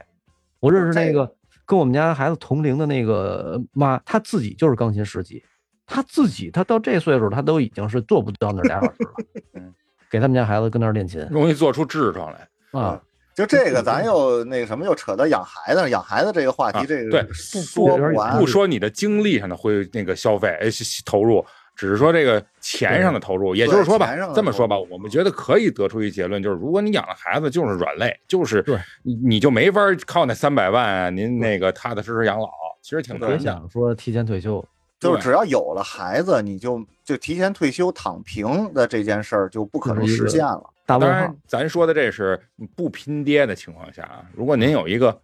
[0.59, 1.31] 我认识那个
[1.65, 5.43] 跟我们家孩子同龄的那个妈，她自己就是钢琴十级，
[5.87, 9.13] 她自己她到这岁数，她都已经是做不到那俩小时了
[9.55, 9.73] 嗯。
[10.11, 12.47] 给他们家孩子跟那儿练琴容易做出痔疮来。
[12.79, 13.01] 啊，
[13.35, 18.47] 就这个，咱又那个什么，又扯到养孩子，养孩子这个话题，啊这个对说不完不。
[18.47, 20.69] 说你的精力上的会那个消费哎
[21.05, 21.45] 投入，
[21.75, 23.53] 只是说这个钱上的投入。
[23.53, 32.49] 也就是说吧这么说吧，我们觉得可以得出一结论，就是如果你养了孩子就是软肋，就是对你你就没法靠那三百万啊，您那个踏踏实实养老，
[32.81, 33.43] 其实挺别难的。
[33.43, 34.63] 想说提前退休，
[34.97, 40.63] 就是只要有了孩子，你就就提前退休躺平的这件事儿就不可能实现了。
[40.85, 42.39] 当然，咱说的这是
[42.75, 44.25] 不拼爹的情况下啊。
[44.33, 45.19] 如果您有一个，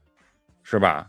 [0.64, 1.08] 是吧？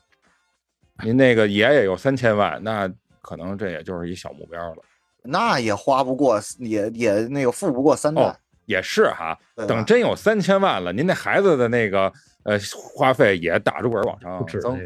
[1.02, 4.82] 您那个爷爷有三千万，那可能这也就是一小目标了。
[5.22, 8.36] 那也花不过，也也那个富不过三代哦。
[8.66, 9.36] 也是哈，
[9.66, 12.12] 等真有三千万了，您那孩子的那个
[12.44, 12.56] 呃
[12.94, 14.78] 花费也打着滚往上不止增。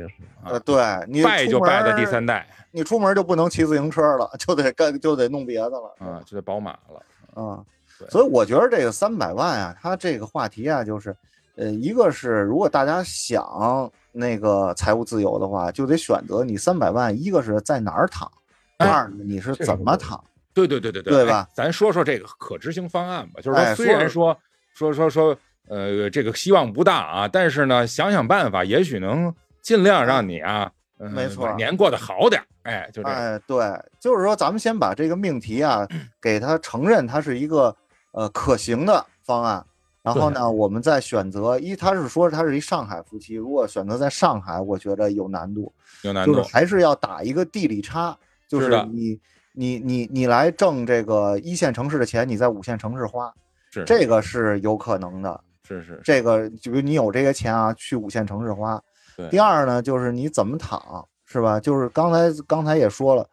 [0.45, 5.95] 呃，对你败就败在第三代你出门就不能骑自行车了，就得干就得弄别的了。
[5.99, 7.03] 啊，就得宝马了。
[7.35, 7.76] 啊对，
[8.11, 11.17] 所以我觉得这个三百万啊，它这个话题啊，就是，
[11.57, 18.31] 呃，一个是如果大家想那个财务自由的话，就得选择你三百万，一个是在哪儿躺，
[18.79, 20.23] 哎二呢你是怎么躺。
[20.53, 24.37] 对对对对对对吧咱说说这个可执行方案吧，就是哎说虽然说
[24.75, 32.47] 说说说说呃这个希望不大啊，但是呢想想办法，也许能尽量让你啊，呃没错年过得好点儿。
[32.63, 33.15] 哎，就这个。
[33.15, 33.65] 哎，对，
[34.01, 35.87] 就是说咱们先把这个命题啊，
[36.21, 37.77] 给它承认它是一个
[38.17, 39.65] 呃可行的方案。
[40.03, 45.73] 然后呢，我们再选择一，他是说他是一上海夫妻，如果选择在上海，我觉得有难度。
[46.03, 49.21] 有难度就是，还是要打一个地理差，就是是你
[49.53, 53.35] 你你你来挣这个一线城市的钱，你在五线城市花，
[53.73, 55.41] 是这个是有可能的。
[55.67, 58.81] 是是，这个就比如你有这些钱啊，去五线城市花
[59.17, 59.29] 对。
[59.29, 61.59] 第二呢，就是你怎么躺，是吧？
[61.59, 63.29] 就是刚才刚才也说了，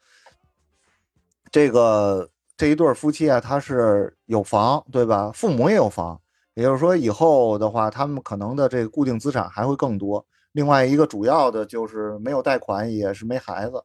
[1.51, 2.27] 这个
[2.63, 5.29] 这一对夫妻啊，他是有房，对吧？
[5.33, 6.17] 父母也有房，
[6.53, 10.25] 也就是说以后的话，他们可能的这个固定资产还会更多。
[10.53, 13.83] 另外一个主要的就是没有贷款，也是没孩子，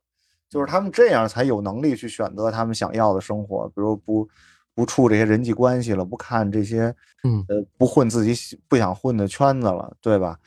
[0.49, 4.29] 就是他们这样才有能力去选择他们想要的生活，比如不
[4.77, 10.39] 不处这些人际关系了，不看这些，嗯呃，不混自己不想混的圈子了，对吧？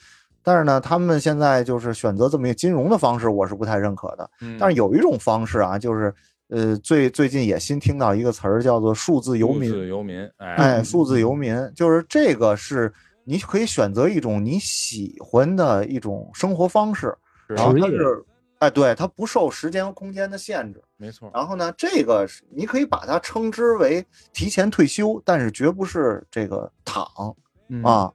[0.41, 4.29] 但是呢，他们现在就是选择这么一个金融的方式，我是不太认可的。
[4.39, 6.15] 嗯但是有一种方式啊，就是
[6.51, 18.25] 呃，最最近也新听到一个词儿叫做数字游数民，字游民，哎，哎，数字游民就是这个是你可以选择一种你喜欢的一种生活方式，然后它职业是，
[18.59, 20.83] 哎，对，它不受时间和空间的限制。
[20.97, 27.07] 没错，然后呢，这个你可以把它称之为提前退休，但是绝不是这个躺
[27.69, 28.11] 嗯啊。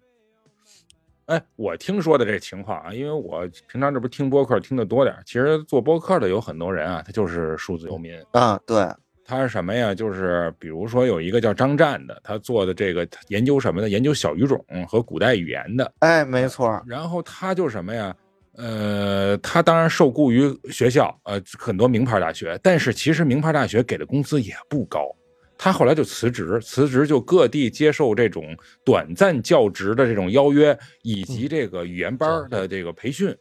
[1.27, 8.15] 哎，我听说的这情况啊，因为我平常这不听播客听的多点儿，其实做播客的有很多人啊，他就是数字游民。
[8.31, 8.87] 啊，对，
[9.25, 9.93] 他是什么呀？
[9.93, 15.93] 就是比如说有一个叫张湛的，他做的这个研究什么的，研究小语种和古代语言的。
[15.99, 18.15] 哎，没错，然后他就什么呀？
[18.57, 25.13] 呃，他当然受雇于学校，呃，很多名牌大学，但是其实名牌大学给的工资也不高。
[25.59, 33.35] 他后来就辞职，辞职就各地接受这种短暂教职的这种邀约，以及这个语言班的这个培训。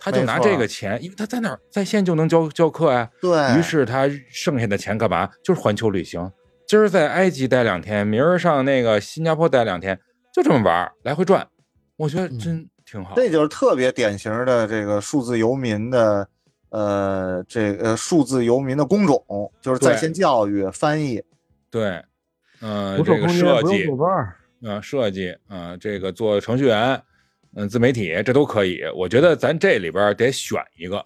[0.00, 5.28] 他就拿这个钱，因为他在那儿在线就能教教课呀、对，于是他剩下的钱干嘛？
[5.42, 6.30] 就是环球旅行。
[6.68, 9.98] 今儿在埃及待两天，明儿上那个新加坡待两天，
[10.32, 11.44] 就这么玩儿，来回转。
[11.96, 13.16] 我觉得嗯真挺好。
[13.16, 16.28] 这就是特别典型的这个数字游民的，
[16.70, 21.20] 呃，这个数字游民的工种，就是在线教育、翻译。
[21.70, 22.02] 对，
[22.60, 24.36] 嗯、这个设计坐班儿。
[24.62, 27.00] 啊、设计啊、这个做程序员，
[27.54, 28.82] 嗯、自媒体这都可以。
[28.94, 31.04] 我觉得咱这里边得选一个，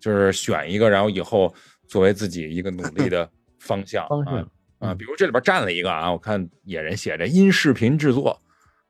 [0.00, 1.54] 就是选一个，然后以后
[1.86, 4.46] 作为自己一个努力的方向啊
[4.80, 4.92] 啊。
[4.92, 8.38] 嗯比如这里边占了一个啊，我看野人写着音视频制作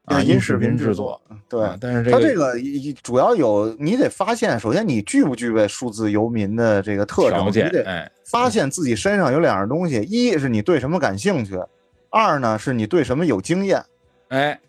[0.05, 11.59] 啊，音视频频制制作，对啊，但是这它这个一一主要有你得发现，首先你具不具备数字游民的这个特征，你，得哎，发现自己身上有两样东西：一是你对什么感兴趣，
[12.11, 13.83] 二呢是你对什么有经验。
[14.29, 14.61] 哎，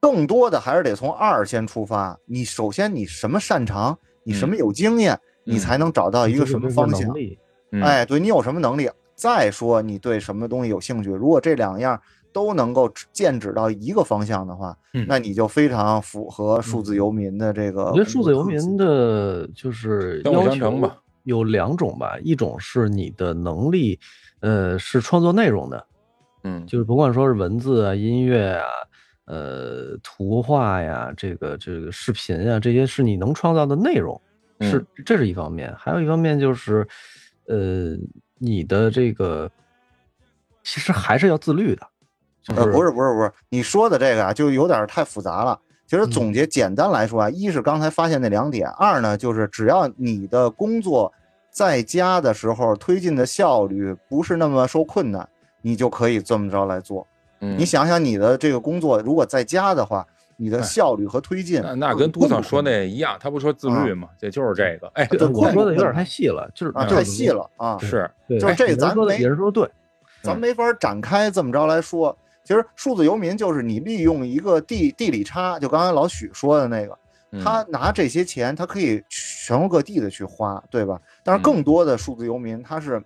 [0.00, 2.18] 更多的还是得从二先出发。
[2.26, 7.14] 你首先你什么擅长，你什么有经验，你嗯才能找到一个什么方向能。
[7.14, 7.38] 力
[7.72, 11.08] 嗯，哎，对你有什么能力，再说你对什么东西有兴趣。
[11.08, 11.98] 如果这两样
[12.34, 15.06] 都能够指剑指到一个方向的话，嗯。
[15.08, 17.86] 那你就非常符合数字游民的这个。
[17.86, 20.98] 我觉得数字游民的就是要求吧。
[21.22, 23.98] 有两种吧，一种是你的能力，
[24.40, 25.86] 呃，是创作内容的，
[26.42, 28.66] 嗯，就是甭管说是文字啊、音乐啊、
[29.24, 34.20] 呃、图画呀、这个这个视频啊，这些是你能创造的内容，
[34.60, 36.86] 是嗯这是一方面，还有一方面就是，
[37.46, 37.96] 呃，
[38.36, 39.50] 你的这个
[40.62, 41.88] 其实还是要自律的，
[42.44, 45.58] 就呃，是不是不是不是，你说的这个啊，就有点太复杂了。
[45.86, 51.12] 其实嗯总结简单来说啊，一是刚才发现那两点，二呢就是只要你的工作
[51.50, 55.28] 在家的时候推进的效率不是那么受困难，
[55.62, 57.06] 你就可以这么着来做。
[57.40, 64.08] 嗯你想想你的这个工作，如果在家的话，你的哎效率和推进那那跟杜桑说那一样，他不说自律吗？
[64.18, 69.70] 这就是这个，哎，我说的有点太细了，就是啊太细了啊，是，就是这个野人说的咱没野人说对，
[70.22, 72.16] 咱没法展开这么着来说。
[72.44, 76.98] 其实数字游民就是你利用一个地地理差，就刚才老许说的那个，
[77.32, 81.00] 嗯他拿这些钱，他可以全国各地的去花，对吧？
[81.24, 83.02] 但是嗯更多的数字游民，他是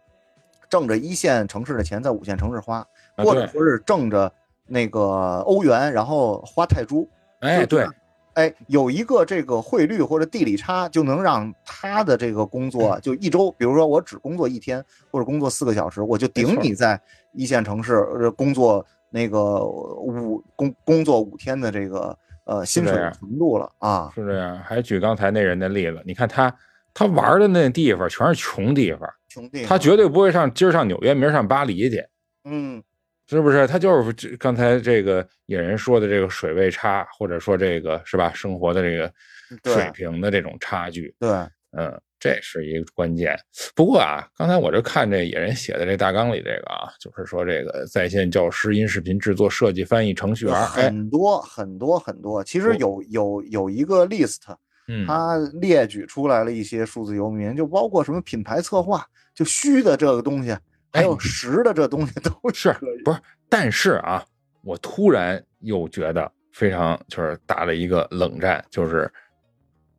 [0.68, 2.85] 挣着一线城市的钱在五线城市花，
[3.16, 4.31] 或者说是挣着
[4.66, 7.09] 那个欧元，然后花泰铢。
[7.40, 7.87] 哎，对，
[8.35, 17.01] 哎，有一个这个汇率或者地理差，就能让他的这个工作就一周，比如说我只工作一天或者工作四个小时，我就顶你在
[17.33, 24.11] 一线城市呃工作那个五工工作五天的这个呃薪水程度了啊。
[24.14, 24.59] 是这样。
[24.59, 26.55] 还举刚才那人的例子，你看他
[26.92, 32.05] 他玩的那地方全是穷地方，穷地方，他绝对不会上今儿上纽约，明儿上巴黎去，
[32.44, 32.83] 嗯，
[33.29, 33.67] 是不是？
[33.67, 39.13] 他就是刚才这个野人说的这个水位差，或者说这个是吧，生活的这个
[39.65, 41.31] 水平的这种差距，对，
[41.73, 43.38] 嗯，这是一个关键。
[43.75, 52.42] 不过啊，刚才我就看这野人写的这大纲里这个啊，就是说这个在线教师、音视频制作、设计、翻译、程序员，哎，很多很多很多。
[52.42, 54.40] 其实有有有一个 list，
[54.88, 60.56] 嗯，它列举出来了一些数字游民，就包括什么品牌策划，就虚的这个东西，
[60.92, 62.73] 还有哎实的这东西都是。
[63.04, 63.21] 不是？
[63.48, 64.25] 但是啊，
[64.64, 69.10] 我突然又觉得非常就是打了一个冷战，就是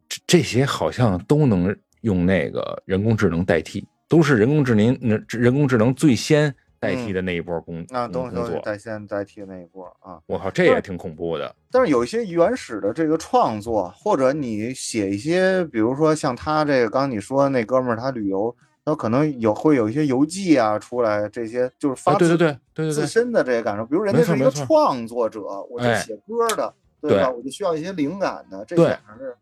[0.07, 3.87] 这这些好像都能用那个人工智能代替。
[4.07, 8.65] 都是人工智能那人工智能最先代替的那一波工那工东西都是工作。
[8.65, 10.17] 在先代替那一波啊。
[10.25, 11.55] 我靠，这也挺恐怖的。
[11.69, 23.85] 但是有一些原始的这个创作，或者你写一些，比如说像他这个，刚刚你说那哥们儿他旅游，他可能有会有一些游记啊出来，这些就是发啊，对自对对对对对，自身的这些感受。
[23.85, 27.29] 比如人家是一个创作者，我是哎写歌的，对对吧？
[27.29, 29.35] 我就需要一些灵感的，这对些还是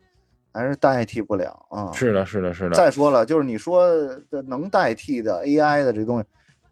[0.57, 1.91] 还是代替不了啊。
[1.93, 2.75] 是的，是的，是的。
[2.75, 3.87] 再说了，就是你说
[4.29, 6.25] 的能代替的 AI 的这东西，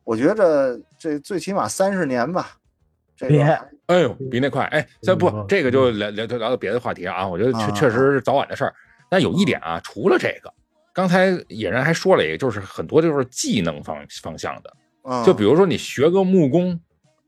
[0.04, 2.58] 我觉着这最起码三十年吧。
[3.16, 3.54] 这个别还
[3.86, 4.66] 哎呦，比那快！
[4.66, 7.26] 哎，这不嗯，这个就聊聊聊到别的话题啊。
[7.26, 8.74] 我觉得确啊确实是早晚的事儿。
[9.10, 10.52] 但有一点啊，除了这个，
[10.94, 14.74] 刚才野人还说了一个，就是很多就是技能方方向的，
[15.04, 16.78] 嗯就比如说你学个木工，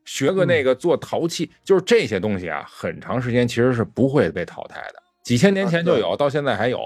[0.04, 5.04] 学个那个做陶器，就是这些东西啊，很长时间其实是不会被淘汰的。
[5.28, 6.80] 几千年前就有，到现在还有。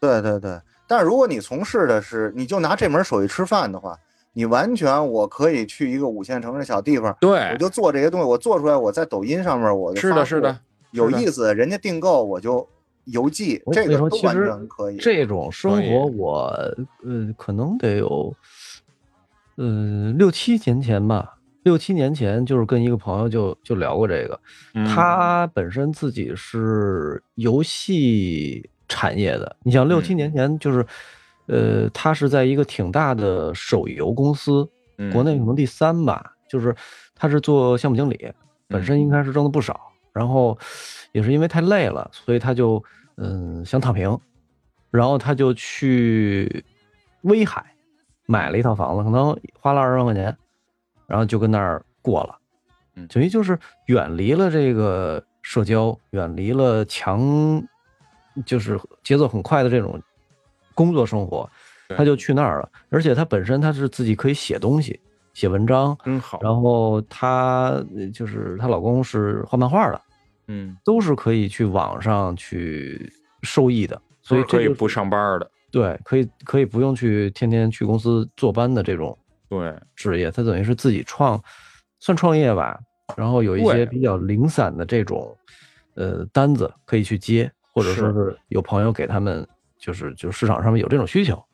[0.00, 3.98] 对对对，但是如果你从事的是，你就拿这门手艺吃饭的话，
[4.32, 10.56] 你完全我可以去一个五线城市小地方，对我，就做这些东西，我做出来，我在抖音上面我就是的，是的，
[10.92, 12.64] 有意思，人家订购我就
[13.06, 14.96] 邮寄，这个都完实全可以。
[14.98, 16.44] 这种生活我，
[17.02, 18.32] 呃可能得有，
[19.56, 21.39] 呃六七年前吧。
[21.62, 24.40] 六七年前，就是跟一个朋友就就聊过这个。
[24.74, 24.86] 嗯。
[24.86, 30.16] 他本身自己是游戏产业的，你想六七嗯。
[30.16, 30.86] 年前就是，
[31.46, 35.12] 呃，他是在一个挺大的手游公司，嗯。
[35.12, 36.74] 国内可能第三吧，就是
[37.14, 38.32] 他是做项目经理，
[38.68, 39.78] 本身应该是挣的不少，
[40.12, 40.58] 然后
[41.12, 42.82] 也是因为太累了，所以他就
[43.16, 44.18] 嗯想躺平，
[44.90, 46.64] 然后他就去
[47.22, 47.64] 威海
[48.26, 50.34] 买了一套房子，可能花了二十万块钱，
[51.10, 52.38] 然后就跟那儿过了。
[52.94, 57.62] 嗯等于就是远离了这个社交，远离了强，
[58.46, 60.00] 就是节奏很快的这种
[60.74, 61.48] 工作生活，
[61.88, 62.68] 对他就去那儿了。
[62.90, 65.00] 而且他本身他是自己可以写东西，
[65.34, 66.40] 写文章，真好。
[66.42, 70.00] 然后她呃就是她老公是画漫画的，
[70.48, 73.10] 嗯，都是可以去网上去
[73.42, 75.50] 受益的，所以可以不上班的。
[75.70, 79.16] 对，可以可以不用去天天去公司坐班的这种
[79.50, 81.42] 对，职业，他等于是自己创，
[81.98, 82.78] 算创业吧。
[83.16, 85.36] 然后有一些比较零散的这种，
[85.96, 89.44] 呃，单子可以去接，或者说是是有朋友给他们，
[89.76, 91.44] 就是就市场上面有这种需求。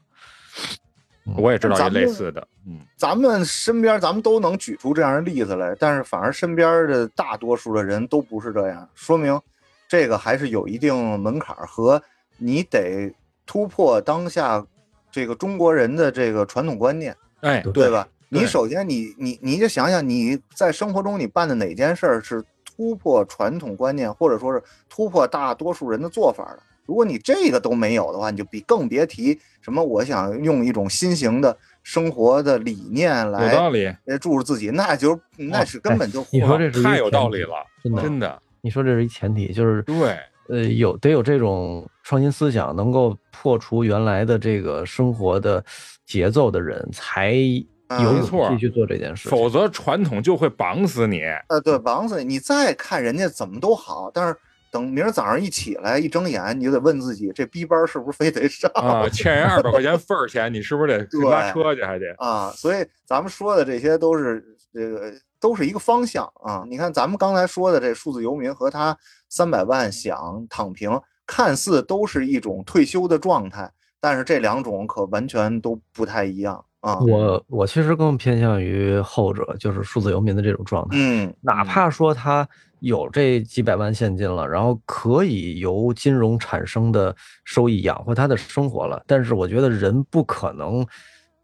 [1.37, 2.47] 我也知道一类似的。
[2.67, 9.41] 嗯，咱们身边咱们都能举出这样的例子来，但是反而身边的大多数的人都不是这样，说明
[9.89, 12.01] 这个还是有一定门槛儿和
[12.37, 13.13] 你得
[13.47, 14.65] 突破当下
[15.11, 18.07] 这个中国人的这个传统观念，哎，对吧？
[18.31, 26.59] 对你首先你你你就想想你在生活中你办的哪件事儿是突破传统观念，或者说是突破大多数人的做法的。
[26.87, 38.43] 如果你这个都没有的话，你就比更别提什么我想用一种新型的生活的理念来有来道理，呃注入自己，那就那是根本就你说这是太有道理了，真的，真的。
[38.61, 40.19] 你说这是一前提，就是对，
[40.49, 45.65] 呃，有得有这种创新思想，能够破除原来的这个生活的
[46.07, 49.37] 节奏的人，才有勇没错继续做这件事情。
[49.37, 51.23] 否则传统就会绑死你。
[51.49, 52.35] 呃对绑死你。
[52.35, 54.37] 你再看人家怎么都好，但是
[54.71, 61.83] 等明儿早上一起来一睁眼，你就得问自己，这逼班是不是非得上啊，欠人二百块钱份儿钱，你是不是得 对拉车去？
[61.83, 66.65] 还得啊，所以咱们说的这些都是这个都是一个方向啊。
[66.69, 68.97] 你看咱们刚才说的这数字游民和他
[69.29, 73.71] 三百万想躺平，看似都是一种退休的状态，
[74.07, 77.01] 但是这两种可完全都不太一样啊。
[77.01, 80.91] 我我其实更偏向于后者，就是数字游民的这种状态。
[80.93, 82.49] 嗯，哪怕说他
[82.79, 87.13] 有这几百万现金了，然后可以由金融产生的
[87.45, 90.87] 收益养活他的生活了，但是我觉得人不可能，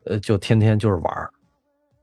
[0.05, 1.33] 呃，就天天就是玩儿，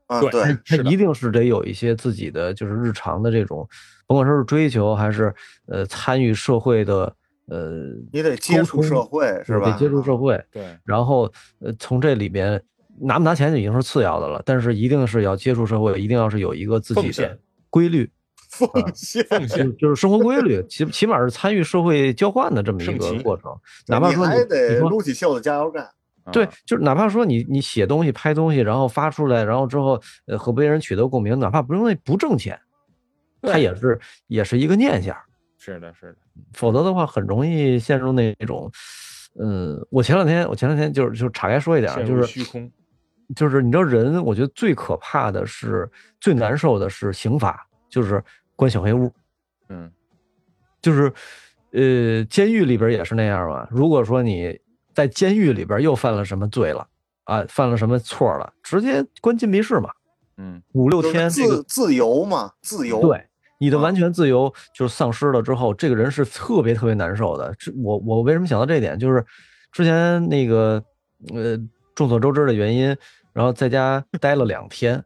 [0.08, 3.66] 啊，对对，他一定是得有一些自己的就是日常的这种，
[4.06, 5.34] 甭管说是追求还是
[5.68, 7.10] 呃参与社会的，
[7.50, 9.72] 呃，你得接触社会是吧？
[9.72, 12.62] 得接触社会，对，然后呃从这里边
[13.00, 17.36] 拿不拿钱就已经是次要的了，但是一定是要接触社会，一定要是有一个自己的
[17.68, 18.08] 规律，
[18.50, 19.24] 奉献。
[19.24, 23.50] 奉献就就是生活规律，起起码是参与社会交换的这么一个过程。
[23.88, 25.88] 哪怕说你还得撸起袖子加油干。
[26.30, 32.56] 对啊，就是哪怕说你你写东西、拍东西，然后发出来，然后之后呃和别人取得共鸣，哪怕不用不挣钱，
[33.42, 33.98] 它也是
[34.28, 35.16] 也是一个念想。
[35.58, 36.16] 是的，是的，
[36.52, 38.70] 否则的话，很容易陷入那种，
[39.38, 42.70] 嗯，我前两天我前两天就是就是岔开说一点就是虚空。
[43.36, 45.88] 就是你知道人，我觉得最可怕的是
[46.20, 48.20] 最难受的是刑法，就是
[48.56, 49.08] 关小黑屋，
[49.68, 49.88] 嗯，
[50.82, 51.12] 就是
[51.70, 53.68] 呃监狱里边也是那样嘛。
[53.70, 54.58] 如果说你
[54.92, 56.84] 在监狱里边又犯了什么罪了
[57.22, 59.90] 啊犯了什么错了，直接关禁闭室嘛，
[60.36, 63.00] 嗯五六天，这个自自由嘛，自由。
[63.00, 63.24] 对，
[63.60, 67.54] 你的啊完全自由就是丧失了之后，这个人是特别特别难受的。
[67.58, 69.24] 这我我为什么想到这一点，就是
[69.70, 70.82] 之前那个
[71.32, 71.56] 呃
[71.94, 72.96] 众所周知的原因，
[73.32, 75.04] 然后在家待了两天，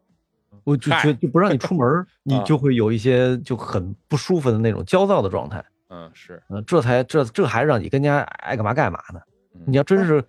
[0.63, 5.63] 我就觉就不让你出门， 你啊就会有一些就很不舒服的那种焦躁的状态。
[5.91, 9.21] 嗯是，嗯、这才这这还让你跟家爱干嘛干嘛呢？
[9.55, 10.23] 嗯你要真是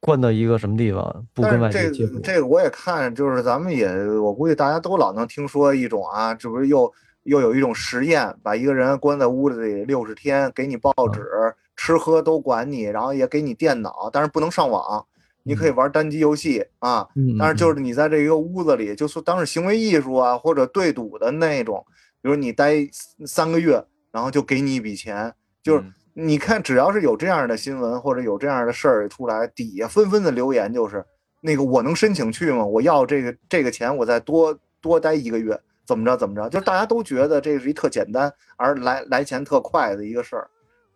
[0.00, 3.88] 关到一个什么地方，不跟外界接触，个这个我也看，就是咱们也，
[4.18, 6.90] 我估计大家都老能听说一种啊，这不是又
[7.24, 11.12] 又有一种实验，把一个人关在屋子里六十天，给你报嗯。
[11.12, 11.22] 纸、
[11.76, 15.04] 吃喝都管你，然后也给你电脑，但是不能上网，
[15.42, 17.06] 你可以玩单机游戏啊。
[17.16, 17.74] 嗯，但是就嗯。
[17.74, 21.84] 是你在这一个屋子里，就说当是行为艺术啊，或者对赌的那种，
[22.22, 22.76] 比如你待
[23.26, 25.92] 三个月，然后就给你一笔钱，就是嗯。
[26.16, 31.04] 你看，只要是有这样的新闻或者有这样的事儿出来，底下纷纷的留言就是
[31.40, 32.64] 那个我能申请去吗？
[32.64, 36.48] 我要这个这个钱，我再多多待一个月，怎么着怎么着？
[36.48, 40.48] 就是大家都觉得这是一特简单而来来钱特快的一个事儿，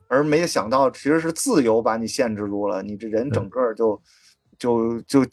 [0.09, 4.01] 而没想到其实是自由把你限制住了，你这人整个就
[4.59, 5.27] 就就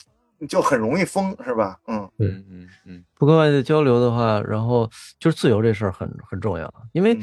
[0.48, 1.80] 就很容易疯，是吧？
[1.88, 2.10] 嗯。
[2.20, 3.04] 嗯嗯嗯。
[3.18, 4.90] 不跟外界交流的话，然后
[5.20, 7.22] 就是自由这事儿很很重要，因为嗯。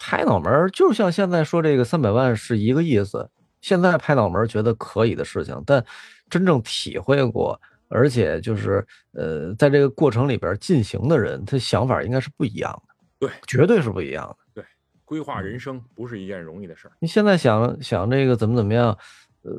[0.00, 3.28] 拍脑门儿就像现在说这个三百万是一个意思，
[3.60, 5.84] 现在拍脑门儿觉得可以的事情，但
[6.30, 14.36] 真正体会过，而且就是呃，在这个过程里边进行的人，他想法应该是不一样的，对，绝对是不一样的。
[14.54, 14.64] 对
[15.04, 16.92] 规划人生不是一件容易的事儿。
[17.00, 18.96] 你现在想想这个怎么怎么样，
[19.42, 19.52] 呃，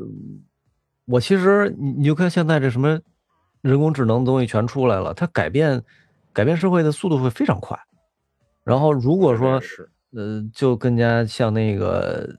[1.06, 3.00] 我其实你你就看现在这什么
[3.62, 5.84] 人工智能的东西全出来了，它改变
[6.32, 7.76] 改变社会的速度会非常快。
[8.64, 12.30] 然后如果说是，呃，就更加像那个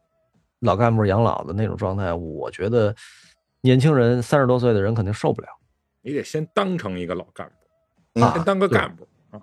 [0.60, 2.94] 老干部养老的那种状态，我觉得
[3.60, 5.48] 年轻人三十多岁的人肯定受不了。
[6.02, 7.50] 你得先当成一个老干
[8.12, 9.40] 部，啊先当个干部啊。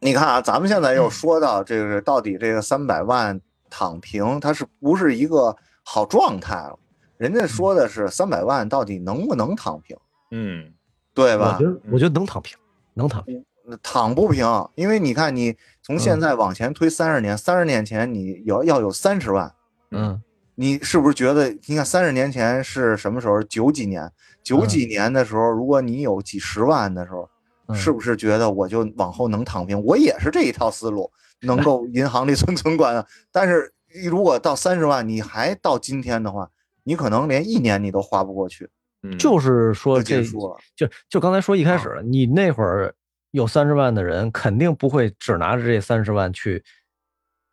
[0.00, 3.40] 你看啊，咱们现嗯在又说到这个，到底这个三百万
[3.70, 6.78] 躺平，它是不是一个好状态了？
[7.16, 9.96] 人家说的是三百万到底能不能躺平，
[10.30, 10.72] 嗯
[11.14, 11.70] 对吧我觉？
[11.70, 12.58] 得我觉得能躺平，
[12.94, 13.44] 能躺平。
[13.82, 19.50] 躺不平，因为你看，你从现嗯在往前推三十年，三十年前你有要有三十万，
[19.90, 20.22] 嗯
[20.56, 21.50] 你是不是觉得？
[21.66, 23.42] 你看三十年前是什么时候？
[23.42, 24.10] 九几年，
[24.42, 27.28] 九几年的时候，如果你有几十万的时候，
[27.66, 29.82] 嗯，是不是觉得我就往后能躺平？
[29.82, 33.04] 我也是这一套思路，能够 银行里存存款。
[33.32, 33.72] 但是
[34.08, 36.50] 如果到三十万，你还到今天的话，
[36.84, 38.68] 你可能连一年你都花不过去，
[39.02, 40.56] 嗯，就是说就结这束了。
[40.76, 42.94] 就就刚才说一开啊始，你那会儿
[43.32, 46.62] 有三十万的人，肯定不会只拿着这三十万去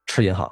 [0.05, 0.51] 吃银行，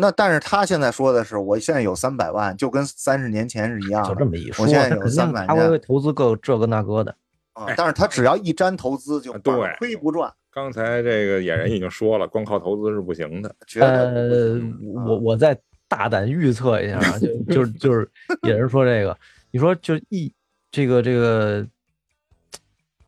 [0.00, 4.20] 那但是他现在说的是，我现在有三百万，就跟三十年前是一样就的。
[4.20, 7.14] 这么一说，我现在有 他肯定300万他会投资个这个那个的。
[7.52, 13.54] 哎啊但是他只要一沾投资，就啊对亏不赚，刚才这个演员已经说了，光靠投资是不行的。
[13.80, 14.58] 呃，
[15.04, 18.08] 我我再大胆预测一下啊，就就是就是
[18.46, 19.16] 也是说这个，
[19.50, 20.32] 你说就一
[20.70, 21.66] 这个这个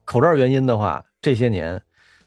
[0.05, 1.81] 口罩原因的话，这些年，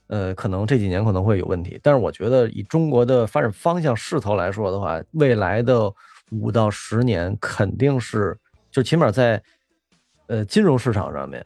[0.07, 5.91] 呃，可能这几年可能会有问题，但是我觉得以中国的发展方向势头来说的话，未来的
[6.31, 8.37] 五到十年肯定是，
[8.71, 9.41] 就起码在
[10.27, 11.43] 呃金融市场上面、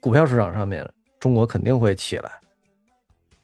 [0.00, 0.88] 股票市场上面，
[1.20, 2.32] 中国肯定会起来。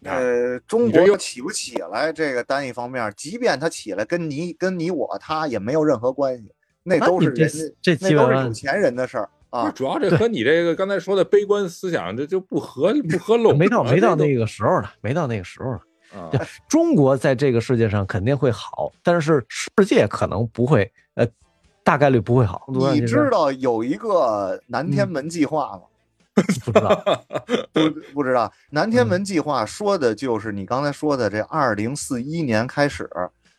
[0.05, 6.53] 呃，中国又国起不起来，这个单一方面，即便它起来，跟你跟你我他也没有任何关系，
[6.85, 9.71] 那都是人家这那基本上都是有钱人的事儿啊。
[9.71, 15.81] 主要这和你这个刚才说的悲观思想这就不合不合拢啊，没到没到那个个时候呢，没到那个时候呢。
[16.15, 16.31] 啊
[16.69, 21.27] 中国在这个世界上肯定会好，但是世界可能不会，呃，
[21.85, 22.65] 大概率不会好。
[22.95, 25.83] 你知道有一个南嗯天门计划吗？
[26.65, 27.03] 不知道？
[27.75, 33.07] 不不知道，南天嗯门计划说的就是你刚才说的，这二零四一年开始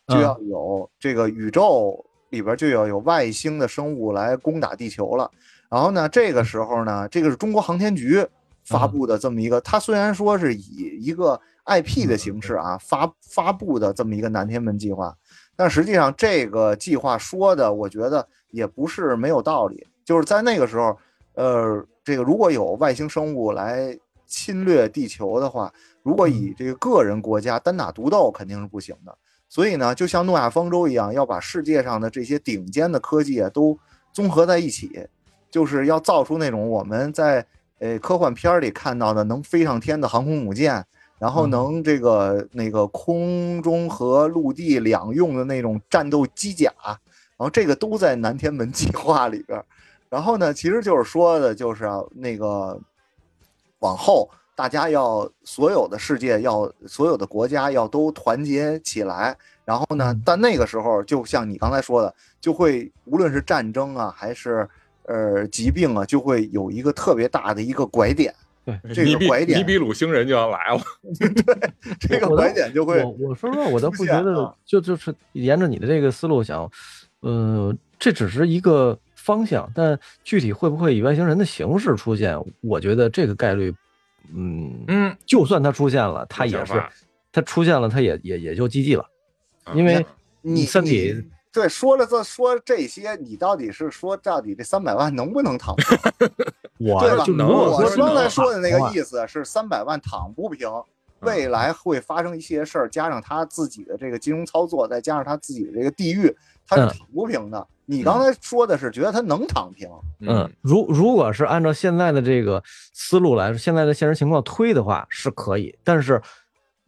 [0.08, 5.30] 就嗯要有这个宇宙里边就要有外星的生物来攻打地球了。
[5.70, 8.26] 然后呢，这个时候呢，这个是中国航天局
[8.64, 15.16] 发布的这么一个，它虽然说是以一个 IP 的形式啊发发布的这么一个南天门计划，
[15.54, 20.98] 但实际上这个计划说的，我觉得也不是没有道理，就是在那个时候，
[21.34, 23.96] 呃，这个如果有外星生物来
[24.26, 29.16] 侵略地球的话，如果以这个个人国家单打独斗肯定是不行的。
[29.48, 33.76] 所以呢，就像诺亚方舟一样，要把世界上的这些顶尖的科技啊都
[34.12, 35.08] 综合在一起，
[35.50, 37.44] 就是要造出那种我们在
[37.78, 40.84] 呃科幻片里看到的能飞上天的航空母舰，
[41.18, 49.62] 然后嗯能这个那个空中和陆地两用的那种战斗机甲，然后这个都在南天门计划里边。
[50.08, 52.78] 然后呢，其实就是说的，就是啊，那个
[53.78, 59.36] 往后大家要所有的世界要所有的国家要都团结起来。
[59.64, 64.68] 然后呢，但那个时候就像你刚才说的，就会无论是战争啊，还是
[65.10, 68.32] 呃疾病啊，就会有一个特别大的一个拐点。
[68.64, 70.80] 对，这个拐点尼比鲁星人就要来了。
[71.18, 71.28] 对
[71.98, 76.70] 这个拐点就会我我说实话，我倒不觉得就就是沿着你的这个思路想，
[77.20, 83.74] 呃，这只是一个方向，但具体会不会以外星人的形式出现，我觉得这个概率，
[84.34, 86.74] 嗯，嗯，就算它出现了，它也是
[87.32, 89.04] 它出现了，它也也也就 GG 了，
[89.74, 90.04] 因为
[90.42, 95.98] 你身体你对说了这说这些，你到底是说到底这三百万能不能躺平？
[96.78, 97.24] 我 对吧？
[97.24, 100.68] 就如能我刚才说的那个，意思是三百万躺不平，
[101.20, 106.34] 未来会发生一些事儿，加上他自己的这个金融操作，再加上他自己的这个地域，
[106.66, 107.66] 他是嗯躺不平的。
[107.84, 109.88] 你刚才说的是觉得他能躺平，
[110.20, 116.22] 嗯，如如果是按照现在的这个思路来说，现在的现实情况推的话是可以，但是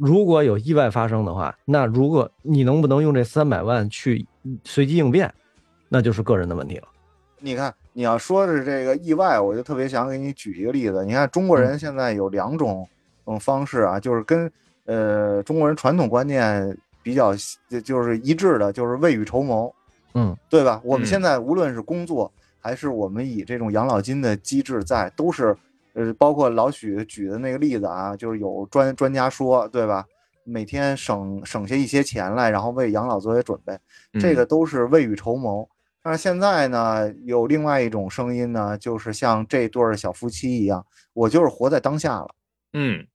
[0.03, 4.27] 如果有意外发生的话，那如果你能不能用这三百万去
[4.65, 5.33] 随机应变，
[5.89, 6.89] 那就是个人的问题了。
[7.39, 11.05] 你看，你要说是这个意外，我就特别想给你举一个例子。
[11.05, 12.85] 你看，中国人现在有两种
[13.27, 14.51] 嗯方式啊，就是跟
[14.87, 17.33] 呃中国人传统观念比较
[17.69, 19.73] 就就是一致的，就是未雨绸缪，
[20.15, 20.81] 嗯对吧？
[20.85, 22.29] 我们嗯现在无论是工作，
[22.59, 25.57] 还是我们以这种养老金的机制在，都是
[25.95, 30.05] 呃，包括老许举的那个例子啊，就是有专专家说，对吧？
[30.45, 33.79] 每天省省下一些钱来，然后为养老做些准备，
[34.13, 35.69] 嗯这个都是未雨绸缪。
[36.03, 42.29] 但是现在呢，有另外一种声音呢，就是像这对儿小夫妻一样，我就是活在当下了，
[42.73, 43.07] 嗯，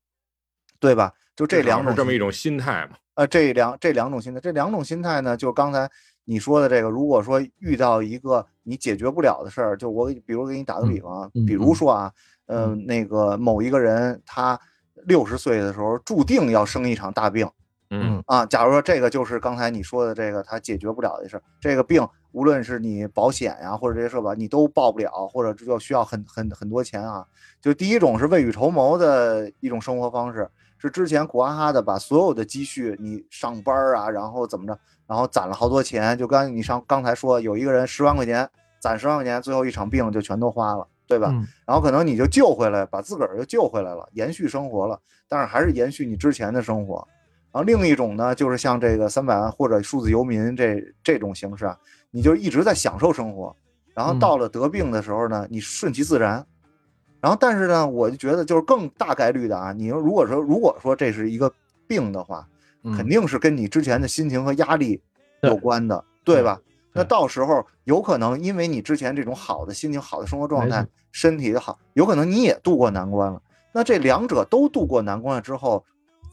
[0.79, 1.11] 对吧？
[1.35, 2.95] 就这两种这么一种心态嘛。
[3.15, 5.89] 呃，这两这两种心态，这两种心态呢，就刚才
[6.23, 12.13] 你说的这个，如果说遇到一个你解决不了的事儿，就我给比如给你打个比方比如嗯说
[12.47, 14.59] 啊，呃，那个某一个人他
[15.05, 17.49] 六十岁的时候注定要生一场大病
[17.89, 27.25] 嗯啊，假如说这个就是刚才你说的这个他解决不了的事儿，这个病无论是你保险呀、或者这些社保你都报不了，或者就需要很很很多钱啊。
[27.61, 34.77] 就第一种是未雨绸缪的一种生活方式，是之前苦哈哈的把所有的积蓄，你上班啊，然后怎么着，
[35.07, 36.17] 然后攒了好多钱。
[36.17, 38.47] 就刚你上刚才说，有一个人十万块钱
[38.81, 41.29] 攒十万块钱，最后一场病就全都花了，对吧？
[41.31, 47.07] 嗯然后可能你就救回来，把自个儿又救回来了，延续生活了，但是还是延续你之前的生活。
[47.51, 51.77] 然后另一种呢，就是像这个三百万或者数字游民这这种形式啊，
[52.11, 53.55] 你就一直在享受生活，
[53.93, 56.45] 然后嗯到了得病的时候呢，你顺其自然。
[57.19, 61.51] 然后但是呢，我就觉得就是更大概率的啊，你如果说如果说这是一个
[61.87, 62.47] 病的话，
[62.83, 65.01] 嗯肯定是跟你之前的心情和压力
[65.41, 66.59] 有关的，对吧？
[66.93, 73.41] 那到时候有可能因为你之前这种好的心情、好的生活状态，身体的好，有可能你也度过难关了。
[73.73, 75.83] 那这两者都度过难关了之后，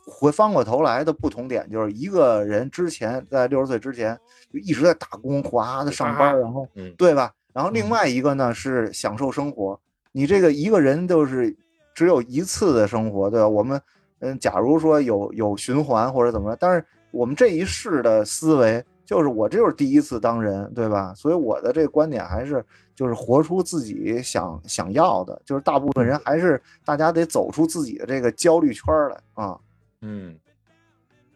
[0.06, 4.18] 回翻过头来的不同点就是一个人之前在六十岁之前
[4.52, 7.32] 就一直在打工，哗的上班，然后嗯对吧？
[7.52, 9.78] 然后另嗯外一个呢是享受生活。
[10.12, 11.54] 你这个一个人就是
[11.94, 13.48] 只有一次的生活，对吧？
[13.48, 13.80] 我们
[14.20, 21.12] 嗯，假如说有有循环或者怎么着，但是我们这一世的思维就是我这就是第一次当人，对吧？
[21.14, 29.58] 所以我的这个观点还是就是活出自己想想要的，就是大部分人还是大家得走出自己的这个焦虑圈儿来啊。
[30.00, 30.38] 嗯，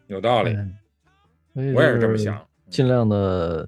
[0.07, 0.55] 有道理，
[1.53, 2.39] 嗯我也是这么想。
[2.69, 3.67] 尽量的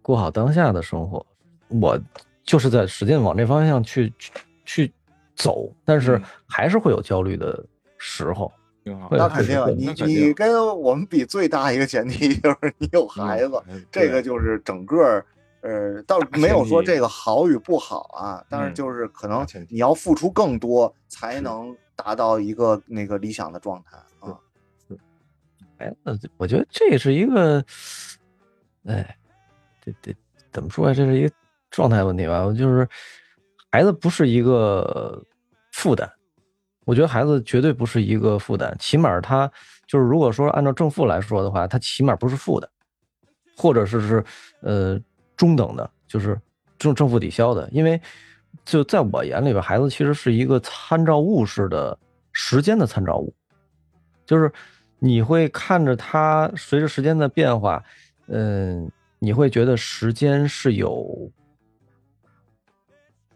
[0.00, 1.24] 过好当下的生活。
[1.68, 1.98] 我
[2.44, 4.32] 就是在使劲往这方向去去
[4.64, 4.92] 去
[5.34, 7.64] 走，但是嗯还是会有焦虑的
[7.98, 8.52] 时候。
[8.84, 9.08] 挺好。
[9.12, 15.24] 那肯定啊，你你跟我们比最大一个前提 就是你有孩子，嗯这个就是整个
[15.60, 24.36] 呃，倒大没有说这个好与不好啊，但是嗯就是可能你要付出更多，才能达到一个那个理想的状态啊。
[25.78, 27.64] 哎，那我觉得这是一个，
[28.86, 29.16] 哎，
[29.84, 30.14] 这这
[30.52, 30.94] 怎么说呀？
[30.94, 31.34] 这是一个
[31.70, 32.44] 状态问题吧。
[32.44, 32.88] 我就是
[33.70, 35.24] 孩子不是一个
[35.72, 36.10] 负担，
[36.84, 39.50] 我觉得孩子绝对不是一个负担，起码他
[39.86, 42.68] 就是如果说按照正负来说的话，他起码不是负的，
[43.56, 44.24] 或者是是
[44.60, 45.00] 呃
[45.36, 46.40] 中等的，就是
[46.78, 47.68] 正正负抵消的。
[47.70, 48.00] 因为
[48.64, 51.96] 就在我眼里边，孩子其实是一个参照物式的
[52.32, 53.32] 时间的参照物，
[54.26, 54.52] 就是
[54.98, 57.82] 你会看着他随着时间的变化，
[58.26, 61.30] 嗯，你会觉得时间是有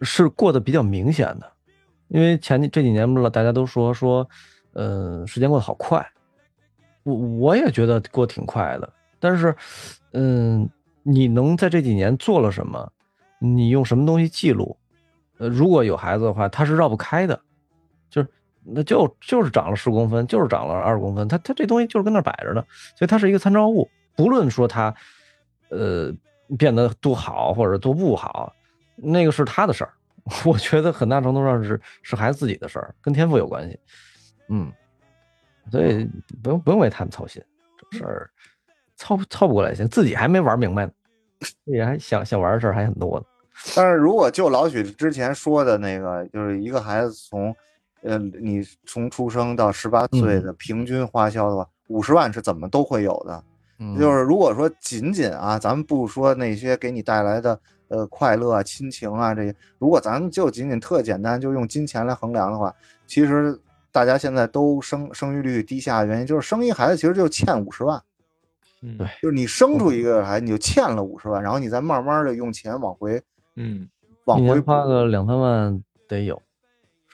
[0.02, 1.52] 是过得比较明显的，
[2.08, 4.28] 因为前几这几年不是大家都说说，
[4.74, 6.06] 嗯，时间过得好快，
[7.02, 9.54] 我我也觉得过得挺快的，但是，
[10.12, 10.68] 嗯，
[11.02, 12.92] 你能在这几年做了什么？
[13.38, 14.76] 你用什么东西记录？
[15.38, 17.38] 呃，如果有孩子的话，他是绕不开的，
[18.08, 18.28] 就是
[18.64, 22.64] 那就就是长了十公分，就是长了二十公分，他他这东西就是跟那摆着呢，
[22.96, 23.88] 所以它是一个参照物。
[24.16, 24.94] 不论说他
[25.68, 26.10] 呃
[26.56, 28.54] 变得多好或者多不好，
[28.96, 29.92] 那个是他的事儿。
[30.44, 33.78] 我觉得很大程度上是是孩子自己的事儿，跟天赋有关系。
[34.48, 34.72] 嗯，
[35.70, 36.08] 所以
[36.42, 37.42] 不用不用为他们操心，
[37.90, 38.30] 这事儿
[38.96, 40.92] 操操不过来行，自己还没玩明白呢，
[41.64, 43.26] 也还想想玩的事儿还很多呢。
[43.74, 47.54] 但是如果就老许之前说的那个，就是一个孩子从，
[48.02, 53.44] 呃，你从出生到十八岁的平均花销的话，五十万是怎么都会有的。
[53.78, 57.58] 嗯就是如果说仅仅啊，咱们不说那些给你带来的
[57.88, 62.74] 呃快乐啊、亲情啊这些，如果咱们就仅仅特简单就用金钱来衡量的话，
[63.06, 63.58] 其实
[63.92, 68.02] 大家现在都生生育率低下的原因就是生一孩子其实就欠五十万，
[68.82, 73.22] 嗯对就是你生出一个孩子你就欠了五十万，然后你再慢慢的用钱往回
[73.54, 73.88] 嗯
[74.24, 76.42] 往回补花个两三万得有，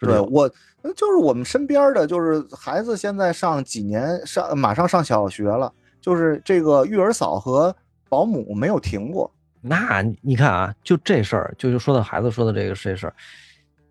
[0.01, 0.51] 对我，
[0.83, 7.75] 呃就是我们身边的，就是孩子现在上几年上，马上上小学了，就是这个育儿嫂和
[8.09, 9.31] 保姆没有停过。
[9.63, 13.15] 那你你看啊，就这事儿，就就说到孩子说的这个这事儿，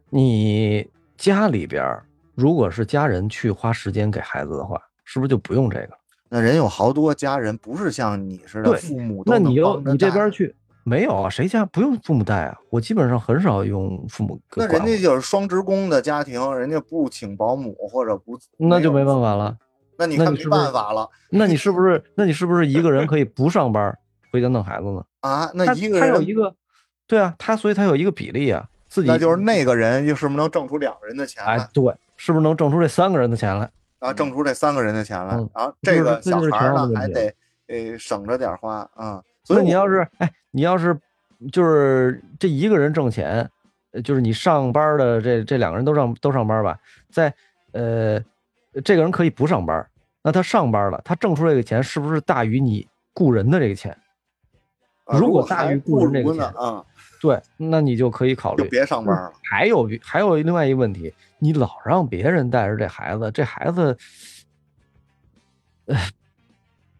[0.09, 0.85] 你
[1.17, 2.03] 家里边儿
[2.35, 5.91] 如果是家人去花时间给孩子的话，是不是就不用这个？
[6.27, 10.53] 那人有好多家人不是像你似的，对父母都那你能帮着又你这边去
[10.83, 11.29] 没有啊？
[11.29, 12.57] 谁家不用父母带啊？
[12.69, 19.55] 我基本上很少用父母那人家就是双职工的家庭，人家不请保姆或者不，那就没办法了。
[19.97, 22.03] 那你看没办法了那你是不是？
[22.15, 23.95] 那你是不是一个人可以不上班
[24.31, 25.03] 回家弄孩子呢？
[25.19, 25.51] 啊！
[25.53, 26.55] 那一个人他有一个，
[27.05, 33.69] 对啊，他所以他有一个比例啊，自己那就是那个人就是不是能挣出两个人的钱来哎，对，是不是能挣出这三个人的钱来？
[33.99, 34.13] 啊？
[34.13, 37.33] 挣出这三个人的钱来嗯，然后这个小孩呢还得
[37.67, 39.21] 呃省着点花啊。
[39.43, 40.97] 所以你要是哎，你要是
[41.51, 43.49] 就是这一个人挣钱，
[43.91, 46.79] 呃就是你上班的这这两个人都上都上班吧，
[47.11, 47.33] 在
[47.73, 48.19] 呃
[48.83, 49.85] 这个人可以不上班，
[50.23, 53.95] 那他上班了，他挣出这个钱是不是大于你雇人的这个钱？
[55.11, 56.85] 啊如果大于雇不人这个钱如呢啊，
[57.21, 58.63] 对，那你就可以考虑。
[58.63, 59.31] 就别上班了。
[59.43, 63.97] 还有还有另外一个问题，你老让别人带着这孩子，这孩子，
[65.87, 66.09] 唉，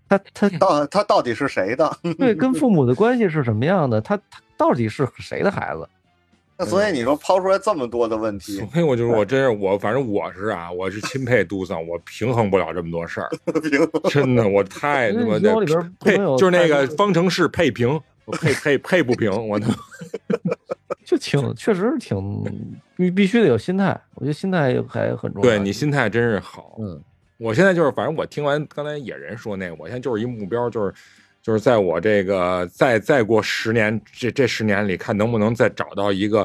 [0.08, 1.90] 他他到他到底是谁的？
[2.18, 4.02] 对跟父母的关系是什么样的？
[4.02, 5.88] 他他到底是谁的孩子？
[6.64, 13.30] 那所以你说抛出来这么多的问题，所以我就说我真是我，反正我是啊，我是钦佩杜桑，我平衡不了这么多事儿，
[14.12, 15.56] 真的，我太他妈的
[16.00, 19.66] 配就是那个方程式配平，我配配配不平，我都
[21.04, 25.50] 就挺确实是挺必必须得有心态，我觉得心态还很重要。
[25.50, 26.76] 对你心态真是好。
[26.80, 27.02] 嗯
[27.38, 30.94] 我现在就是，反正我听完刚才野人说那个，我现在就是一目标，就是
[31.42, 36.40] 就是在我这个再再过十年，这这十年里，看能不能再找到一个，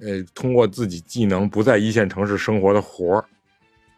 [0.00, 3.24] 呃，通过自己技能不在一线城市生活的活儿。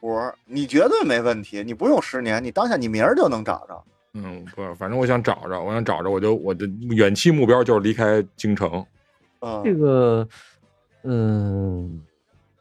[0.01, 3.85] 活儿你绝对没问题，你不用十年，你当下你明儿就能找着。
[4.13, 8.85] 嗯，不，反正我想找着，我想找着，我就我的远期目标就是离开京城。
[9.41, 10.29] 这嗯，个
[11.03, 12.01] 嗯，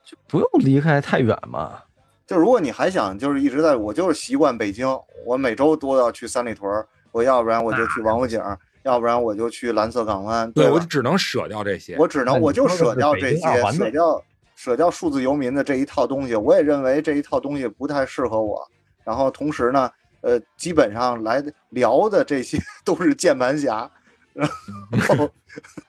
[0.03, 1.79] 就不用离开太远嘛。
[2.25, 4.87] 就如果你还想就是一直在我就是习惯北京，
[5.25, 11.95] 我每周都要去三里屯儿，我要不然我就去王府井儿，要不然我就去蓝色港湾，对，吧我只能舍掉这些。
[11.97, 14.23] 我只能我就舍掉这些，舍掉
[14.55, 16.35] 舍掉数字游民的这一套东西。
[16.35, 18.67] 我也认为这一套东西不太适合我。
[19.05, 19.89] 然后同时呢，
[20.21, 23.89] 呃，基本上来聊的这些 都是键盘侠。
[24.33, 24.49] 然
[25.07, 25.29] 后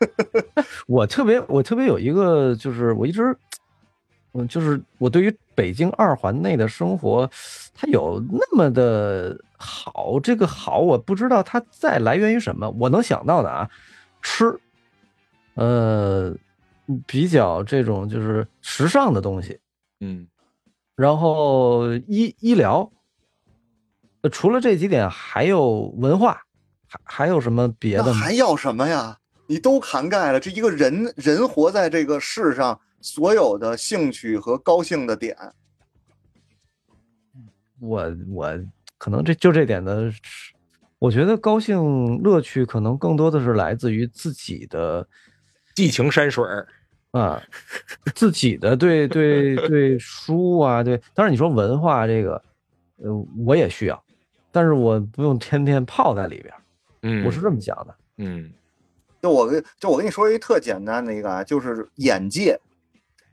[0.87, 3.35] 我特别我特别有一个就是我一直，
[4.35, 7.31] 嗯，就是我对于北京二环内的生活，
[7.75, 9.35] 它有那么的
[9.65, 12.69] 好，这个好我不知道它在来源于什么。
[12.79, 13.71] 我能想到的啊，
[14.21, 14.61] 吃，
[15.55, 16.37] 呃，
[17.07, 19.59] 比较这种就是时尚的东西，
[20.01, 20.29] 嗯，
[20.95, 22.93] 然后医医疗，
[24.21, 26.43] 呃，除了这几点，还有文化，
[26.87, 28.13] 还还有什么别的吗？
[28.13, 29.19] 还要什么呀？
[29.47, 30.39] 你都涵盖了。
[30.39, 35.37] 这一个人人活在这个世上，所有的兴趣和高兴的点，
[37.81, 38.59] 我我
[39.05, 40.19] 可能这就这点的是，
[40.99, 45.07] 我觉得高兴乐趣可能更多的是来自于自己的
[45.75, 46.67] 寄情山水儿。
[47.11, 47.41] 啊，
[48.15, 52.43] 自己的对对对书啊，对，当然你说文化这个，
[52.97, 54.05] 呃，我也需要，
[54.51, 56.55] 但是我不用天天泡在里边，
[57.03, 57.95] 嗯，我是这么想的。
[58.17, 58.51] 嗯
[59.21, 62.59] 就我跟就我跟你说一特简单的一个啊，就是眼界，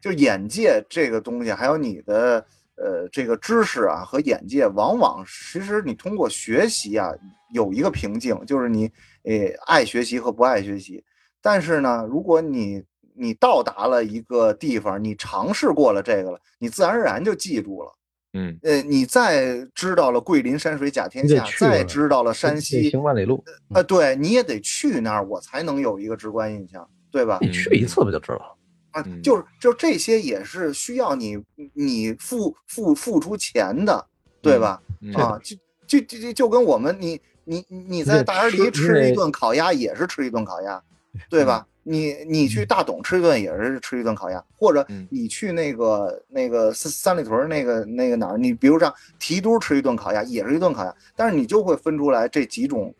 [0.01, 2.45] 就眼界这个东西，还有你的
[2.83, 7.11] 呃这个知识啊和眼界，往往其实你通过学习啊
[7.53, 8.91] 有一个瓶颈，就是你
[9.23, 9.33] 呃
[9.67, 11.03] 爱学习和不爱学习。
[11.41, 17.91] 但是呢，如果你你到达了一个地方，你尝试过了这个了，你自然而然就记住了。
[18.33, 23.43] 嗯呃，你再知道了桂林山水甲天下，再知道了山西，行万里路，
[23.75, 27.39] 呃，对，你也得去那儿，我才能有一个直观印象，对吧？
[27.41, 28.55] 你去一次不就知道了？
[28.91, 31.37] 啊嗯，就是就这些也是需要你
[31.73, 34.05] 你付付付出钱的，
[34.41, 34.81] 对吧？
[35.01, 35.55] 嗯啊，就
[35.87, 40.81] 就就就就跟我们你你你在大安梨吃一顿烤鸭也是吃一顿烤鸭，
[41.29, 41.65] 对吧？
[41.83, 52.93] 你你去大董吃一顿也是吃一顿烤鸭，或者嗯你去那个那个三三里屯那个那个哪儿，你比如像提督吃一顿烤鸭也是一顿烤鸭，但是你就会分出来这几种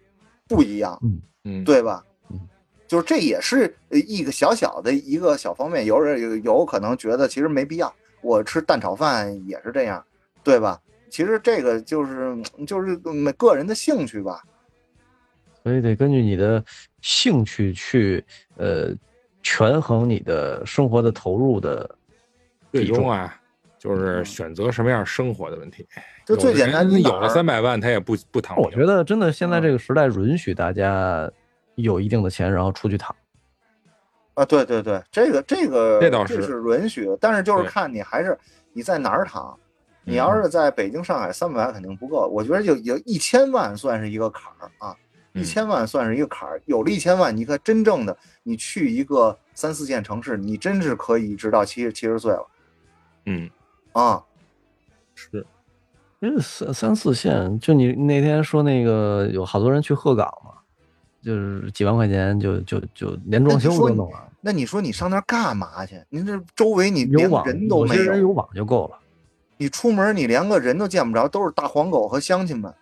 [0.48, 1.00] 不一样，
[1.44, 2.11] 嗯，对吧嗯？
[2.92, 10.04] 就是这也是呃一个小小的一个小方面，有人有有可能觉得其实没必要，我吃蛋炒饭也是这样，
[10.44, 10.78] 对吧？
[11.10, 12.36] 其实这个就是
[12.68, 14.44] 就是每个人的兴趣吧，
[15.64, 16.62] 所以得根据你的
[17.00, 18.22] 兴趣去
[18.58, 18.94] 呃
[19.42, 21.90] 权衡你的生活的投入的
[22.74, 23.34] 最比重终啊，
[23.80, 25.88] 就是选择什么样生活的问题。
[26.26, 28.58] 就最简单，你有了三百万，他也不不躺。
[28.58, 31.32] 我觉得真的现在嗯这个时代允许大家
[31.82, 33.16] 有一定的钱，然后出去躺。
[34.34, 38.38] 啊，对对对，这个这个这倒是是允许的，但是就是看你还是
[38.74, 39.58] 你在哪儿躺。
[40.04, 42.28] 你嗯要是在北京、上海，三百万肯定不够。
[42.28, 44.96] 我觉得有有一千万算是一个坎儿啊，
[45.34, 46.60] 一嗯千万算是一个坎儿。
[46.66, 52.48] 有了一千万，你可真正的你去一个三四线城市，你真是可以直到七十七十岁了
[53.26, 53.48] 嗯，
[53.92, 54.24] 啊。
[55.14, 55.46] 是，
[56.20, 60.54] 因为三三四线，就你那天说那个有好多人去鹤岗嘛，
[61.22, 66.02] 就是几万块钱就就就连装修都弄完，那你说你上那儿干嘛去？
[66.10, 68.98] 您这周围你连人都没有有有，网就够了。
[69.58, 72.74] 你出门你连个人都见不着，都是大黄狗和乡亲们。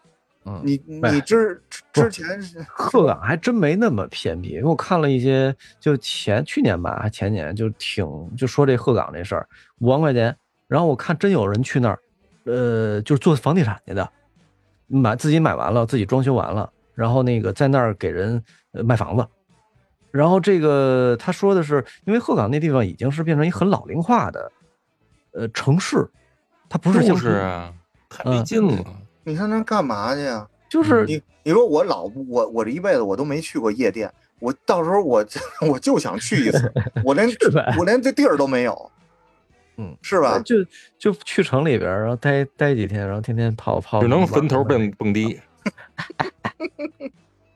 [0.46, 1.62] 嗯，你哎你之
[1.92, 2.26] 不之前
[2.70, 9.46] 鹤岗还真没那么偏僻，因为我看了一些，就前去年吧，还前年就挺就说这鹤岗这事儿，
[9.80, 10.34] 五万块钱，
[10.70, 12.00] 然后我看真有人去那儿，
[12.46, 14.10] 呃，就是做房地产去的，
[14.88, 18.43] 买自己买完了，自己装修完了，然后那个在那儿给人
[18.74, 19.26] 呃卖房子，
[20.12, 24.52] 然后这个他说的是，因为鹤岗那地方已经是变成一很老龄化的
[25.32, 26.06] 呃城市，
[26.68, 27.74] 它不是就，是啊，
[28.10, 28.84] 太嗯没劲了。
[29.24, 30.45] 你上那干嘛去呀？
[30.68, 35.26] 就是你你说我老我我这一辈子我都没去过夜店，我到时候我
[35.72, 36.70] 我就想去一次，
[37.06, 37.30] 我连
[37.78, 38.91] 我连这地儿都没有，
[39.78, 40.38] 嗯，是吧？
[40.39, 40.56] 就
[40.97, 45.39] 就去城里边，然后待待几天，然后天天泡泡，只能坟头蹦蹦迪。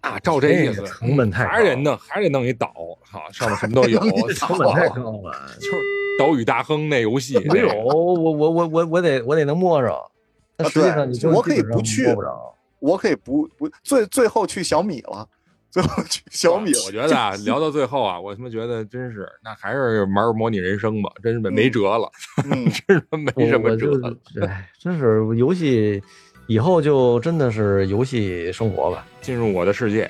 [0.02, 4.00] 啊，照这意思，成本太高还是得弄，还是得弄一岛，好，上面什么都有，
[4.34, 5.48] 成本太高了。
[5.60, 5.78] 就是
[6.20, 10.12] 岛屿大亨那游戏，没有，我我我我我得我得能摸着，
[10.58, 12.56] 但啊实际上你就我可以不去摸不着。
[12.80, 15.26] 我可以不不最最后去小米了，
[15.72, 16.80] 最后去小米了。
[16.86, 22.12] 我觉得啊， 聊到最后啊，我他妈觉得真是，那还是玩模拟人生吧，真是没没辙了，
[22.44, 24.14] 嗯， 真是没什么辙了。
[24.46, 26.04] 哎，真是游戏
[26.48, 30.10] 以后就真的是游戏生活吧，进入我的世界，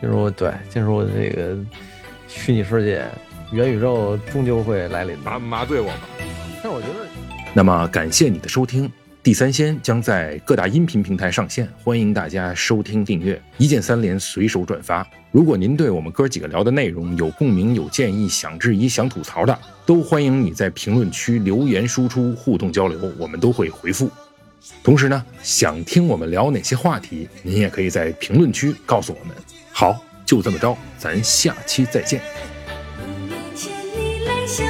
[0.00, 1.56] 进入对进入这个
[2.28, 3.04] 虚拟世界，
[3.50, 5.40] 元宇宙终究会来临麻的。
[5.40, 6.08] 麻醉我吧。
[6.62, 6.94] 但我觉得。
[7.52, 8.88] 那么感谢你的收听，
[9.20, 15.04] 《地三鲜》将在各大音频平台上线，欢迎大家收听订阅，一键三连，随手转发。
[15.32, 24.08] 如果您对我们哥几个聊的内容有共鸣、有建议、想质疑、想吐槽的，都欢迎你在评论区留言输出，互动交流，我们都会回复。
[24.82, 29.34] 同时呢，想听我们聊哪些话题，您也可以在评论区告诉我们。
[29.72, 32.20] 好，就这么着，咱下期再见。
[32.98, 34.66] 多年前你来相